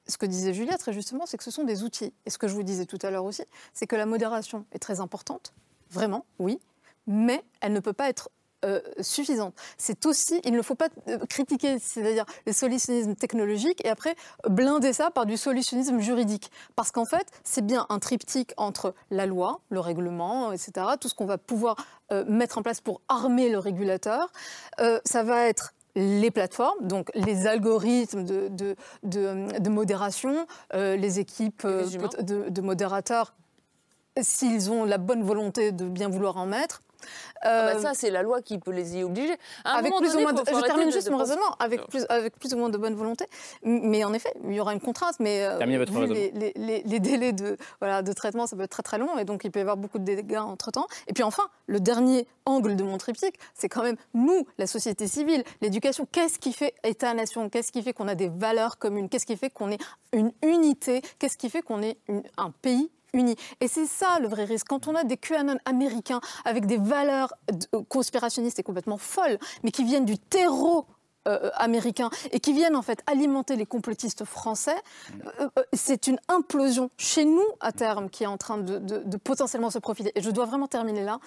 [0.08, 2.12] ce que disait Julia très justement, c'est que ce sont des outils.
[2.26, 3.44] Et ce que je vous disais tout à l'heure aussi,
[3.74, 5.54] c'est que la modération est très importante,
[5.92, 6.60] vraiment, oui,
[7.08, 8.30] mais elle ne peut pas être
[8.66, 9.54] euh, suffisante.
[9.78, 14.16] C'est aussi, il ne faut pas euh, critiquer, c'est-à-dire le solutionnisme technologique et après
[14.48, 16.52] blinder ça par du solutionnisme juridique.
[16.76, 21.16] Parce qu'en fait, c'est bien un triptyque entre la loi, le règlement, etc., tout ce
[21.16, 21.76] qu'on va pouvoir
[22.12, 24.32] euh, mettre en place pour armer le régulateur.
[24.80, 30.96] Euh, ça va être les plateformes, donc les algorithmes de, de, de, de modération, euh,
[30.96, 31.86] les équipes euh,
[32.22, 33.34] de modérateurs,
[34.22, 36.82] s'ils ont la bonne volonté de bien vouloir en mettre.
[37.42, 39.36] Ah bah Euh, ça, c'est la loi qui peut les y obliger.
[39.64, 42.06] Avec plus donné, ou moins de, je termine de- juste de mon raisonnement avec plus,
[42.10, 43.26] avec plus ou moins de bonne volonté.
[43.64, 45.16] Mais en effet, il y aura une contrainte.
[45.20, 46.20] Mais euh, Terminez votre vu raisonnement.
[46.20, 49.18] les, les- les- les délais de, voilà, de traitement, ça peut être très très long
[49.18, 50.88] et donc il peut y avoir beaucoup de dégâts entre temps.
[51.08, 55.08] Et puis enfin, le dernier angle de mon triptyque, c'est quand même nous, la société
[55.08, 56.08] civile, l'éducation.
[56.12, 57.50] Qu'est-ce qui fait État-nation?
[57.50, 59.08] Qu'est-ce qui fait qu'on a des valeurs communes?
[59.10, 59.80] Qu'est-ce qui fait qu'on est
[60.14, 61.02] une unité?
[61.20, 64.68] Qu'est-ce qui fait qu'on est une- un pays Et c'est ça le vrai risque.
[64.68, 67.34] Quand on a des QAnon américains avec des valeurs
[67.74, 70.86] euh, conspirationnistes et complètement folles, mais qui viennent du terreau
[71.28, 74.76] euh, américain et qui viennent en fait alimenter les complotistes français,
[75.42, 79.00] euh, euh, c'est une implosion chez nous à terme qui est en train de, de-
[79.00, 80.12] de potentiellement se profiter.
[80.16, 81.20] Et je dois vraiment terminer là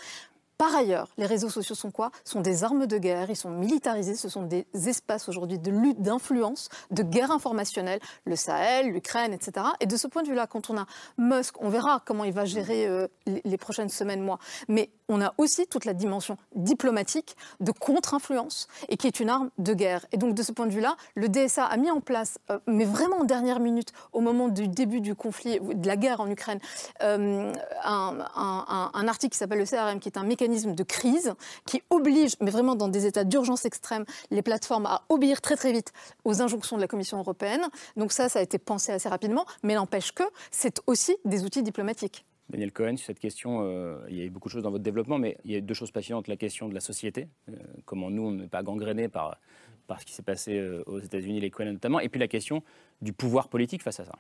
[0.62, 2.12] Par ailleurs, les réseaux sociaux sont quoi?
[2.22, 6.00] Sont des armes de guerre, ils sont militarisés, ce sont des espaces aujourd'hui de lutte,
[6.00, 9.66] d'influence, de guerre informationnelle, le Sahel, l'Ukraine, etc.
[9.80, 10.86] Et de ce point de vue-là, quand on a
[11.18, 14.38] Musk, on verra comment il va gérer euh, les, prochaines semaines, mois.
[14.68, 19.50] Mais on a aussi toute la dimension diplomatique de contre-influence et qui est une arme
[19.58, 20.06] de guerre.
[20.12, 22.84] Et donc de ce point de vue-là, le DSA a mis en place, euh, mais
[22.84, 26.58] vraiment en dernière minute, au moment du début du conflit, de la guerre en Ukraine,
[27.02, 27.52] euh,
[27.84, 31.34] un, un- un article qui s'appelle le CRM, qui est un mécanisme de crise
[31.66, 35.72] qui oblige, mais vraiment dans des états d'urgence extrême, les plateformes à obéir très très
[35.72, 35.92] vite
[36.24, 37.68] aux injonctions de la Commission européenne.
[37.96, 41.62] Donc ça, ça a été pensé assez rapidement, mais n'empêche que c'est aussi des outils
[41.62, 42.24] diplomatiques.
[42.50, 44.84] Daniel Cohen, sur cette question, euh, il y a eu beaucoup de choses dans votre
[44.84, 46.28] développement, mais il y a deux choses passionnantes.
[46.28, 49.38] La question de la société, euh, comment nous, on n'est pas gangrénés par,
[49.86, 52.62] par ce qui s'est passé euh, aux États-Unis, les Cohen notamment, et puis la question
[53.00, 54.12] du pouvoir politique face à ça.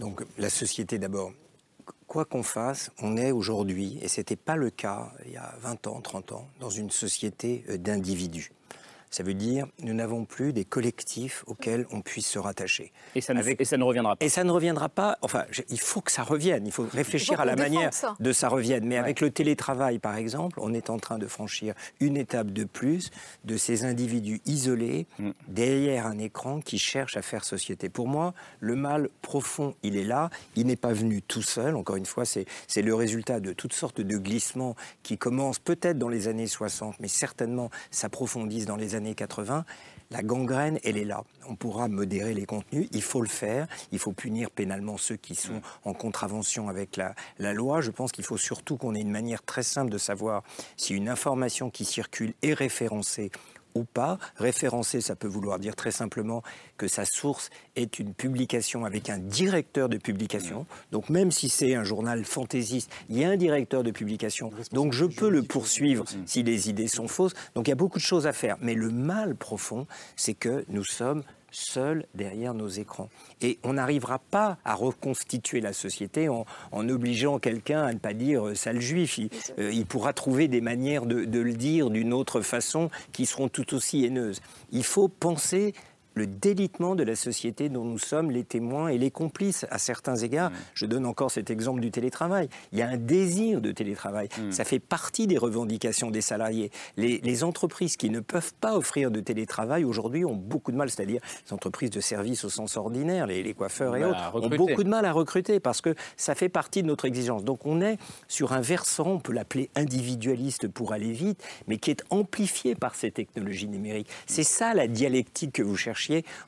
[0.00, 1.32] Donc la société d'abord.
[2.08, 5.54] Quoi qu'on fasse, on est aujourd'hui, et ce n'était pas le cas il y a
[5.60, 8.50] 20 ans, 30 ans, dans une société d'individus.
[9.10, 12.92] Ça veut dire nous n'avons plus des collectifs auxquels on puisse se rattacher.
[13.14, 14.24] Et ça ne, et ça ne reviendra pas.
[14.24, 15.16] Et ça ne reviendra pas.
[15.22, 16.66] Enfin, je- il faut que ça revienne.
[16.66, 18.16] Il faut réfléchir à la manière ça.
[18.18, 18.84] de ça revienne.
[18.84, 22.64] Mais avec le télétravail, par exemple, on est en train de franchir une étape de
[22.64, 23.10] plus
[23.44, 25.30] de ces individus isolés Mm.
[25.48, 27.88] derrière un écran qui cherchent à faire société.
[27.88, 30.30] Pour moi, le mal profond, il est là.
[30.56, 31.76] Il n'est pas venu tout seul.
[31.76, 35.98] Encore une fois, c'est c'est le résultat de toutes sortes de glissements qui commencent peut-être
[35.98, 39.64] dans les années 60, mais certainement s'approfondissent dans les années 80.
[40.10, 41.24] La gangrène, elle est là.
[41.48, 45.34] On pourra modérer les contenus, il faut le faire, il faut punir pénalement ceux qui
[45.34, 47.80] sont en contravention avec la, la loi.
[47.80, 50.42] Je pense qu'il faut surtout qu'on ait une manière très simple de savoir
[50.76, 53.32] si une information qui circule est référencée
[53.76, 54.18] ou pas.
[54.36, 56.42] Référencé, ça peut vouloir dire très simplement
[56.76, 60.66] que sa source est une publication avec un directeur de publication.
[60.92, 64.50] Donc même si c'est un journal fantaisiste, il y a un directeur de publication.
[64.72, 67.34] Donc je peux le poursuivre si les idées sont fausses.
[67.54, 68.56] Donc il y a beaucoup de choses à faire.
[68.60, 73.08] Mais le mal profond, c'est que nous sommes seuls derrière nos écrans.
[73.40, 78.14] Et on n'arrivera pas à reconstituer la société en, en obligeant quelqu'un à ne pas
[78.14, 79.18] dire euh, sale juif.
[79.18, 83.26] Il, euh, il pourra trouver des manières de, de le dire d'une autre façon qui
[83.26, 84.40] seront tout aussi haineuses.
[84.72, 85.74] Il faut penser
[86.16, 90.16] le délitement de la société dont nous sommes les témoins et les complices à certains
[90.16, 90.50] égards.
[90.74, 92.48] Je donne encore cet exemple du télétravail.
[92.72, 94.28] Il y a un désir de télétravail.
[94.50, 96.70] Ça fait partie des revendications des salariés.
[96.96, 100.90] Les, les entreprises qui ne peuvent pas offrir de télétravail aujourd'hui ont beaucoup de mal,
[100.90, 104.84] c'est-à-dire les entreprises de services au sens ordinaire, les, les coiffeurs et autres, ont beaucoup
[104.84, 107.44] de mal à recruter parce que ça fait partie de notre exigence.
[107.44, 111.90] Donc on est sur un versant, on peut l'appeler individualiste pour aller vite, mais qui
[111.90, 114.08] est amplifié par ces technologies numériques.
[114.26, 115.76] C'est ça la dialectique que vous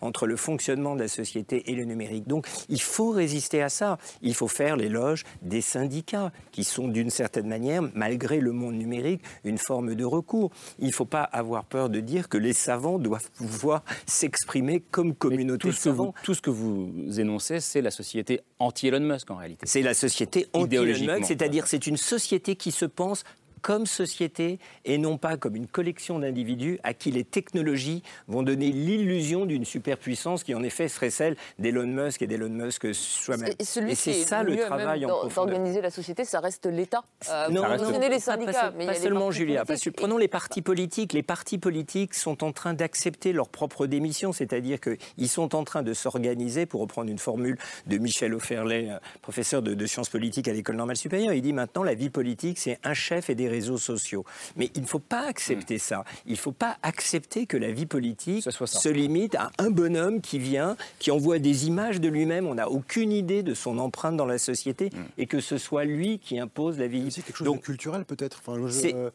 [0.00, 2.26] entre le fonctionnement de la société et le numérique.
[2.26, 3.98] Donc il faut résister à ça.
[4.22, 9.22] Il faut faire l'éloge des syndicats qui sont d'une certaine manière, malgré le monde numérique,
[9.44, 10.50] une forme de recours.
[10.78, 15.14] Il ne faut pas avoir peur de dire que les savants doivent pouvoir s'exprimer comme
[15.14, 16.14] communauté Tout de ce, que vous, savants.
[16.22, 19.66] tout ce que vous énoncez, c'est la société anti-Elon Musk en réalité.
[19.66, 21.14] C'est la société anti-Elon.
[21.14, 23.24] Musk, c'est-à-dire c'est une société qui se pense
[23.68, 28.72] comme société et non pas comme une collection d'individus à qui les technologies vont donner
[28.72, 33.52] l'illusion d'une superpuissance qui en effet serait celle d'Elon Musk et d'Elon Musk soi-même.
[33.58, 35.52] Et c'est ça le travail en profondeur.
[35.56, 37.02] d'organiser la société, ça reste l'État.
[37.28, 39.66] Euh, Non, non, mentionnez les syndicats, pas, mais seulement Julia.
[39.66, 41.12] Parce prenons les partis politiques.
[41.12, 45.82] Les partis politiques sont en train d'accepter leur propre démission, c'est-à-dire qu'ils sont en train
[45.82, 50.48] de s'organiser, pour reprendre une formule de Michel Offerlet, euh, professeur de, de sciences politiques
[50.48, 51.34] à l'école normale supérieure.
[51.34, 54.24] Il dit maintenant la vie politique, c'est un chef et des réseaux sociaux.
[54.56, 56.04] Mais il ne faut pas accepter ça.
[56.26, 60.38] Il ne faut pas accepter que la vie politique se limite à un bonhomme qui
[60.38, 62.46] vient, qui envoie des images de lui-même.
[62.46, 65.04] On n'a aucune idée de son empreinte dans la société Hmm.
[65.18, 67.10] et que ce soit lui qui impose la vie.
[67.10, 68.40] C'est quelque chose de culturel peut-être.
[68.46, 69.10] Enfin, je-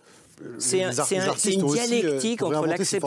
[1.06, 1.24] C'est- un-
[1.54, 2.52] une aussi, euh, dialectique entre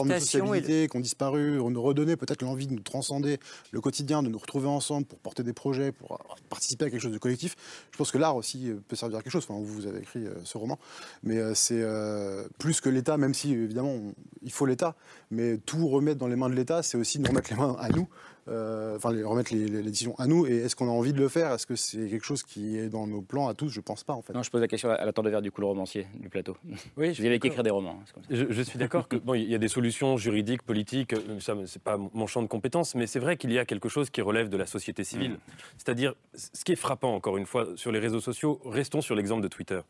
[0.05, 3.37] l'acceptation et le- qui ont disparu, nous redonner peut-être l'envie de nous transcender
[3.71, 6.17] le quotidien, de nous retrouver ensemble pour porter des projets, pour euh,
[6.49, 7.55] participer à quelque chose de collectif.
[7.91, 9.45] Je pense que l'art aussi euh, peut servir à quelque chose.
[9.47, 10.79] Enfin, vous avez écrit ce roman,
[11.23, 14.13] mais c'est euh, plus que l'État, même si évidemment on-
[14.43, 14.95] il faut l'État,
[15.31, 17.89] mais tout remettre dans les mains de l'État, c'est aussi nous remettre les mains à
[17.89, 18.07] nous.
[18.49, 20.47] Euh, Enfin, les- remettre les, les- les décisions à nous.
[20.47, 21.51] Et est-ce qu'on a envie de le faire?
[21.51, 23.69] Est-ce que c'est quelque chose qui est dans nos plans à tous?
[23.69, 24.33] Je pense pas en fait.
[24.33, 26.55] Non, je pose la question à la de verre du coup, le romancier du plateau.
[26.95, 27.99] Oui, je viens qu'écrire des romans.
[27.99, 28.29] hein, c'est comme ça.
[28.31, 31.55] Je, je suis d'accord que bon, il y a des solutions juridiques, politiques, euh, ça
[31.65, 34.21] c'est pas mon champ de compétences, mais c'est vrai qu'il y a quelque chose qui
[34.21, 35.31] relève de la société civile.
[35.33, 35.37] Mm.
[35.77, 39.41] C'est-à-dire, ce qui est frappant encore une fois sur les réseaux sociaux, restons sur l'exemple
[39.43, 39.81] de Twitter.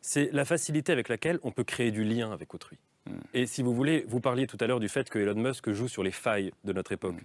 [0.00, 2.76] C'est la facilité avec laquelle on peut créer du lien avec autrui.
[3.06, 3.10] Mm.
[3.34, 5.88] Et si vous voulez, vous parliez tout à l'heure du fait que Elon Musk joue
[5.88, 7.16] sur les failles de notre époque.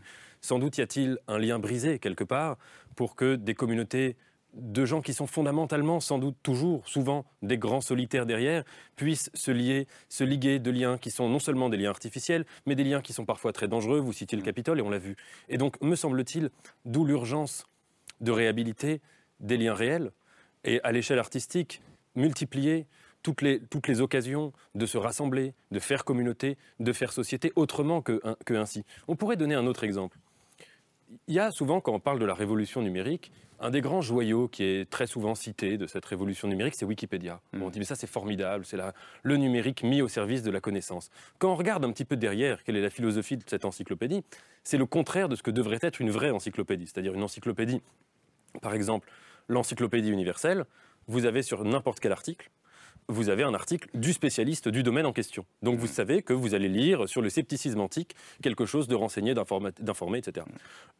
[0.42, 2.58] Sans doute y a-t-il un lien brisé quelque part
[2.96, 4.16] pour que des communautés
[4.54, 8.64] de gens qui sont fondamentalement, sans doute toujours, souvent des grands solitaires derrière,
[8.96, 12.76] puissent se lier, se liguer de liens qui sont non seulement des liens artificiels, mais
[12.76, 14.00] des liens qui sont parfois très dangereux.
[14.00, 15.16] Vous citiez le Capitole et on l'a vu.
[15.50, 16.50] Et donc, me semble-t-il,
[16.86, 17.68] d'où l'urgence
[18.22, 19.02] de réhabiliter
[19.40, 20.12] des liens réels
[20.64, 21.82] et à l'échelle artistique,
[22.16, 22.88] multiplier
[23.24, 28.02] toutes les, toutes les occasions de se rassembler, de faire communauté, de faire société autrement
[28.02, 28.84] que, que ainsi.
[29.08, 30.18] On pourrait donner un autre exemple.
[31.28, 34.48] Il y a souvent, quand on parle de la révolution numérique, un des grands joyaux
[34.48, 37.42] qui est très souvent cité de cette révolution numérique, c'est Wikipédia.
[37.54, 38.78] on dit, mais ça, c'est formidable, c'est
[39.24, 41.10] le numérique mis au service de la connaissance.
[41.40, 44.24] Quand on regarde un petit peu derrière, quelle est la philosophie de cette encyclopédie,
[44.64, 46.86] c'est le contraire de ce que devrait être une vraie encyclopédie.
[46.88, 47.82] C'est-à-dire une encyclopédie,
[48.62, 49.10] par exemple,
[49.48, 50.66] l'encyclopédie universelle,
[51.08, 52.52] vous avez sur n'importe quel article,
[53.10, 55.46] vous avez un article du spécialiste du domaine en question.
[55.62, 59.34] Donc vous savez que vous allez lire sur le scepticisme antique quelque chose de renseigné,
[59.34, 60.46] d'informé, etc.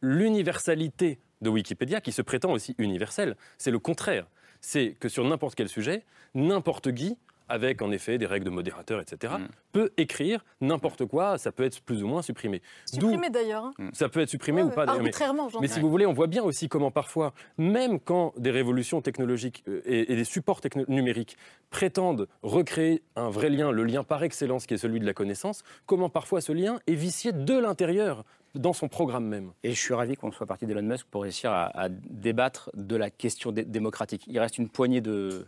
[0.00, 4.26] L'universalité de Wikipédia, qui se prétend aussi universelle, c'est le contraire.
[4.60, 6.04] C'est que sur n'importe quel sujet,
[6.34, 7.16] n'importe qui
[7.48, 9.46] avec en effet des règles de modérateur, etc., mm.
[9.72, 12.62] peut écrire n'importe quoi, ça peut être plus ou moins supprimé.
[12.86, 13.64] Supprimé d'ailleurs.
[13.64, 13.90] Hein.
[13.92, 14.84] Ça peut être supprimé ou pas.
[14.84, 18.50] Arbitrairement, mais, mais si vous voulez, on voit bien aussi comment parfois, même quand des
[18.50, 21.36] révolutions technologiques euh, et, des supports numériques
[21.70, 25.62] prétendent recréer un vrai lien, le lien par excellence qui est celui de la connaissance,
[25.86, 28.24] comment parfois ce lien est vicié de l'intérieur
[28.54, 29.52] dans son programme même.
[29.62, 32.96] Et je suis ravi qu'on soit parti d'Elon Musk pour réussir à, à, débattre de
[32.96, 34.24] la question démocratique.
[34.26, 35.46] Il reste une poignée de,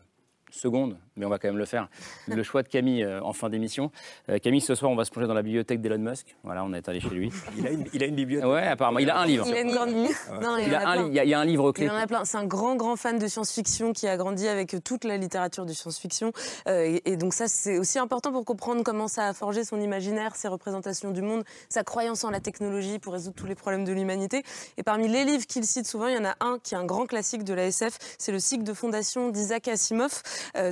[0.51, 1.89] seconde, mais on va quand même le faire.
[2.29, 3.91] Le choix de Camille euh, en fin d'émission.
[4.29, 6.37] Euh, Camille, ce soir, on va se plonger dans la bibliothèque d'Elon Musk.
[6.45, 7.31] Voilà, on est allé chez lui.
[7.59, 8.49] Il a une, il a une bibliothèque.
[8.49, 8.99] Ouais, apparemment.
[8.99, 9.47] Il a un livre.
[9.49, 11.87] Il a une grande il, il, a un, il, y a, un livre clé.
[11.87, 12.25] Il en a plein.
[12.25, 15.73] C'est un grand, grand fan de science-fiction qui a grandi avec toute la littérature de
[15.73, 16.33] science-fiction.
[16.69, 20.37] Euh, et, donc ça, c'est aussi important pour comprendre comment ça a forgé son imaginaire,
[20.37, 23.93] ses représentations du monde, sa croyance en la technologie pour résoudre tous les problèmes de
[23.93, 24.43] l'humanité.
[24.77, 26.85] Et parmi les livres qu'il cite souvent, il y en a un qui est un
[26.85, 27.99] grand classique de la SF.
[28.19, 30.23] C'est le cycle de fondation d'Isaac Asimov,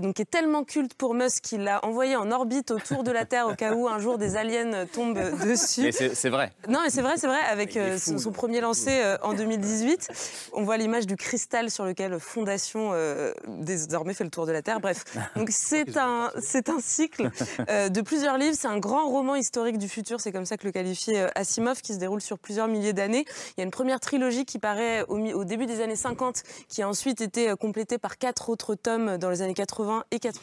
[0.00, 3.24] donc qui est tellement culte pour Musk qu'il l'a envoyé en orbite autour de la
[3.24, 5.92] Terre au cas où un jour des aliens tombent dessus.
[5.92, 6.52] c'est vrai.
[6.68, 7.40] Non, mais c'est vrai, c'est vrai.
[7.50, 10.08] Avec euh, son, premier lancé euh, en 2018,
[10.52, 14.62] on voit l'image du cristal sur lequel Fondation euh, désormais fait le tour de la
[14.62, 14.80] Terre.
[14.80, 15.04] Bref,
[15.36, 17.30] donc c'est un, c'est un cycle
[17.68, 18.56] de plusieurs livres.
[18.58, 20.20] C'est un grand roman historique du futur.
[20.20, 23.24] C'est comme ça que le qualifiait Asimov, qui se déroule sur plusieurs milliers d'années.
[23.56, 26.82] Il y a une première trilogie qui paraît au, au début des années 50, qui
[26.82, 30.38] a ensuite été complétée par quatre autres tomes dans les années 80 et 80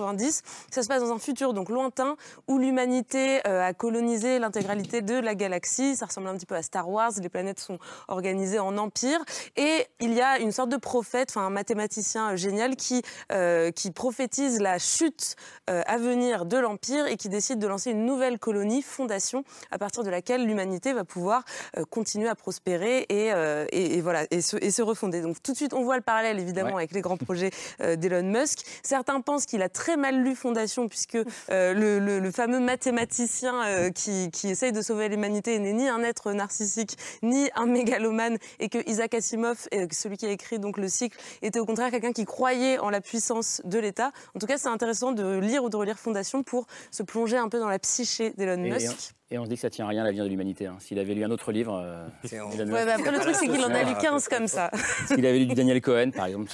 [0.72, 5.16] ça se passe dans un futur donc lointain où l'humanité euh, a colonisé l'intégralité de
[5.16, 5.96] la galaxie.
[5.96, 7.12] Ça ressemble un petit peu à Star Wars.
[7.22, 9.20] Les planètes sont organisées en empire
[9.56, 13.72] et il y a une sorte de prophète, enfin un mathématicien euh, génial qui euh,
[13.72, 15.36] qui prophétise la chute
[15.68, 20.04] à venir de l'empire et qui décide de lancer une nouvelle colonie, fondation, à partir
[20.04, 21.44] de laquelle l'humanité va pouvoir
[21.90, 23.32] continuer à prospérer et,
[23.72, 25.22] et, voilà et se, et se refonder.
[25.22, 28.66] Donc tout de suite on voit le parallèle évidemment avec les grands projets d'Elon Musk.
[29.06, 31.20] Certains pensent qu'il a très mal lu Fondation, puisque
[31.52, 36.32] euh, le, fameux mathématicien euh, qui, qui, essaye de sauver l'humanité n'est ni un être
[36.32, 41.20] narcissique, ni un mégalomane, et que Isaac Asimov, celui qui a écrit donc le cycle,
[41.44, 44.12] était au contraire quelqu'un qui croyait en la puissance de l'État.
[44.34, 47.48] En tout cas, c'est intéressant de lire ou de relire Fondation pour se plonger un
[47.48, 49.14] peu dans la psyché d'Elon Musk.
[49.32, 50.68] Et on se dit que ça tient à rien l'avenir de l'humanité.
[50.68, 50.76] Hein.
[50.80, 51.82] S'il avait lu un autre livre.
[51.84, 52.06] Euh,
[52.68, 54.70] bah, après, le truc, c'est qu'il en a lu 15 comme ça.
[55.08, 56.52] S'il avait lu du Daniel Cohen, par exemple,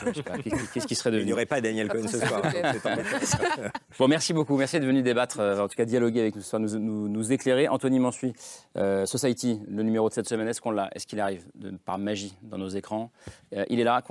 [0.73, 2.41] qu'est-ce qui serait devenu Il n'y aurait pas Daniel Cohen ce soir.
[3.99, 4.55] bon, merci beaucoup.
[4.55, 7.31] Merci d'être venu débattre, euh, en tout cas dialoguer avec nous ce soir, nous, nous,
[7.33, 7.67] éclairer.
[7.67, 8.31] Anthony Mansuy,
[8.77, 11.97] euh, Society, le numéro de cette semaine, est-ce qu'on l'a Est-ce qu'il arrive de, par
[11.97, 13.11] magie dans nos écrans?
[13.69, 14.01] Il est là,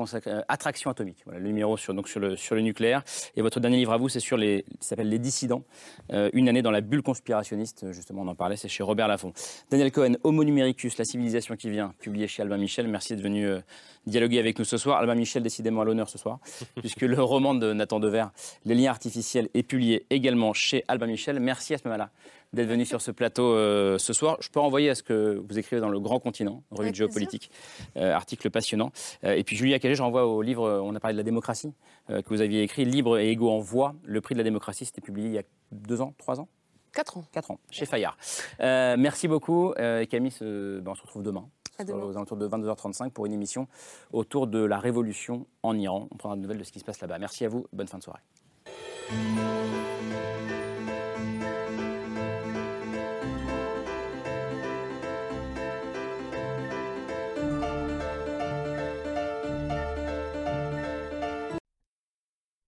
[0.48, 3.04] Attraction atomique, voilà, le numéro sur, donc sur, le, sur le nucléaire.
[3.36, 4.66] Et votre dernier livre à vous, c'est sur les.
[4.80, 5.62] s'appelle Les dissidents.
[6.10, 9.32] une année dans la bulle conspirationniste, justement, on en parlait, c'est chez Robert Laffont.
[9.70, 12.88] Daniel Cohen, Homo numericus, la civilisation qui vient, publié chez Albin Michel.
[12.88, 13.60] Merci d'être venu euh,
[14.06, 14.98] dialoguer avec nous ce soir.
[14.98, 16.40] Albin Michel, décidément à l'honneur ce soir,
[16.76, 18.26] puisque le roman de Nathan Dever,
[18.64, 21.38] Les liens artificiels, est publié également chez Albin Michel.
[21.38, 22.10] Merci à ce moment-là
[22.52, 24.36] d'être venu sur ce plateau euh, ce soir.
[24.40, 27.52] Je peux envoyer à ce que vous écrivez dans le Grand Continent, revue de géopolitique,
[27.96, 28.90] euh, article passionnant.
[29.22, 31.72] et puis Julia Cagé, j'envoie au livre, on a parlé de la démocratie,
[32.08, 33.94] que vous aviez écrit, Libre et égaux en voix.
[34.02, 36.48] Le prix de la démocratie, c'était publié il y a deux ans, trois ans
[36.92, 37.24] 4 ans.
[37.32, 38.16] 4 ans, chez Fayard.
[38.60, 39.72] Euh, merci beaucoup.
[39.78, 41.48] Euh, Camille, ben, on se retrouve demain.
[41.88, 43.66] Aux alentours de 22h35 pour une émission
[44.12, 46.08] autour de la révolution en Iran.
[46.10, 47.18] On prendra de nouvelles de ce qui se passe là-bas.
[47.18, 47.66] Merci à vous.
[47.72, 48.20] Bonne fin de soirée.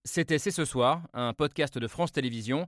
[0.05, 2.67] C'était C'est ce soir, un podcast de France Télévisions.